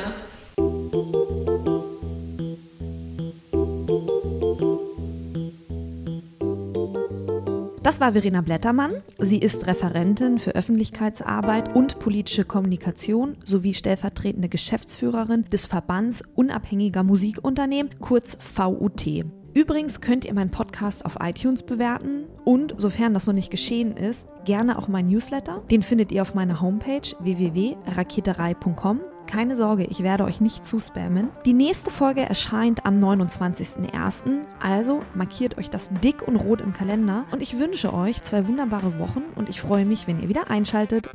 [7.86, 9.00] Das war Verena Blättermann.
[9.16, 17.92] Sie ist Referentin für Öffentlichkeitsarbeit und politische Kommunikation sowie stellvertretende Geschäftsführerin des Verbands Unabhängiger Musikunternehmen,
[18.00, 19.06] kurz VUT.
[19.54, 24.26] Übrigens könnt ihr meinen Podcast auf iTunes bewerten und, sofern das noch nicht geschehen ist,
[24.44, 25.62] gerne auch meinen Newsletter.
[25.70, 29.00] Den findet ihr auf meiner Homepage www.raketerei.com.
[29.26, 31.28] Keine Sorge, ich werde euch nicht zuspammen.
[31.44, 34.44] Die nächste Folge erscheint am 29.01.
[34.60, 37.24] Also markiert euch das dick und rot im Kalender.
[37.32, 41.10] Und ich wünsche euch zwei wunderbare Wochen und ich freue mich, wenn ihr wieder einschaltet.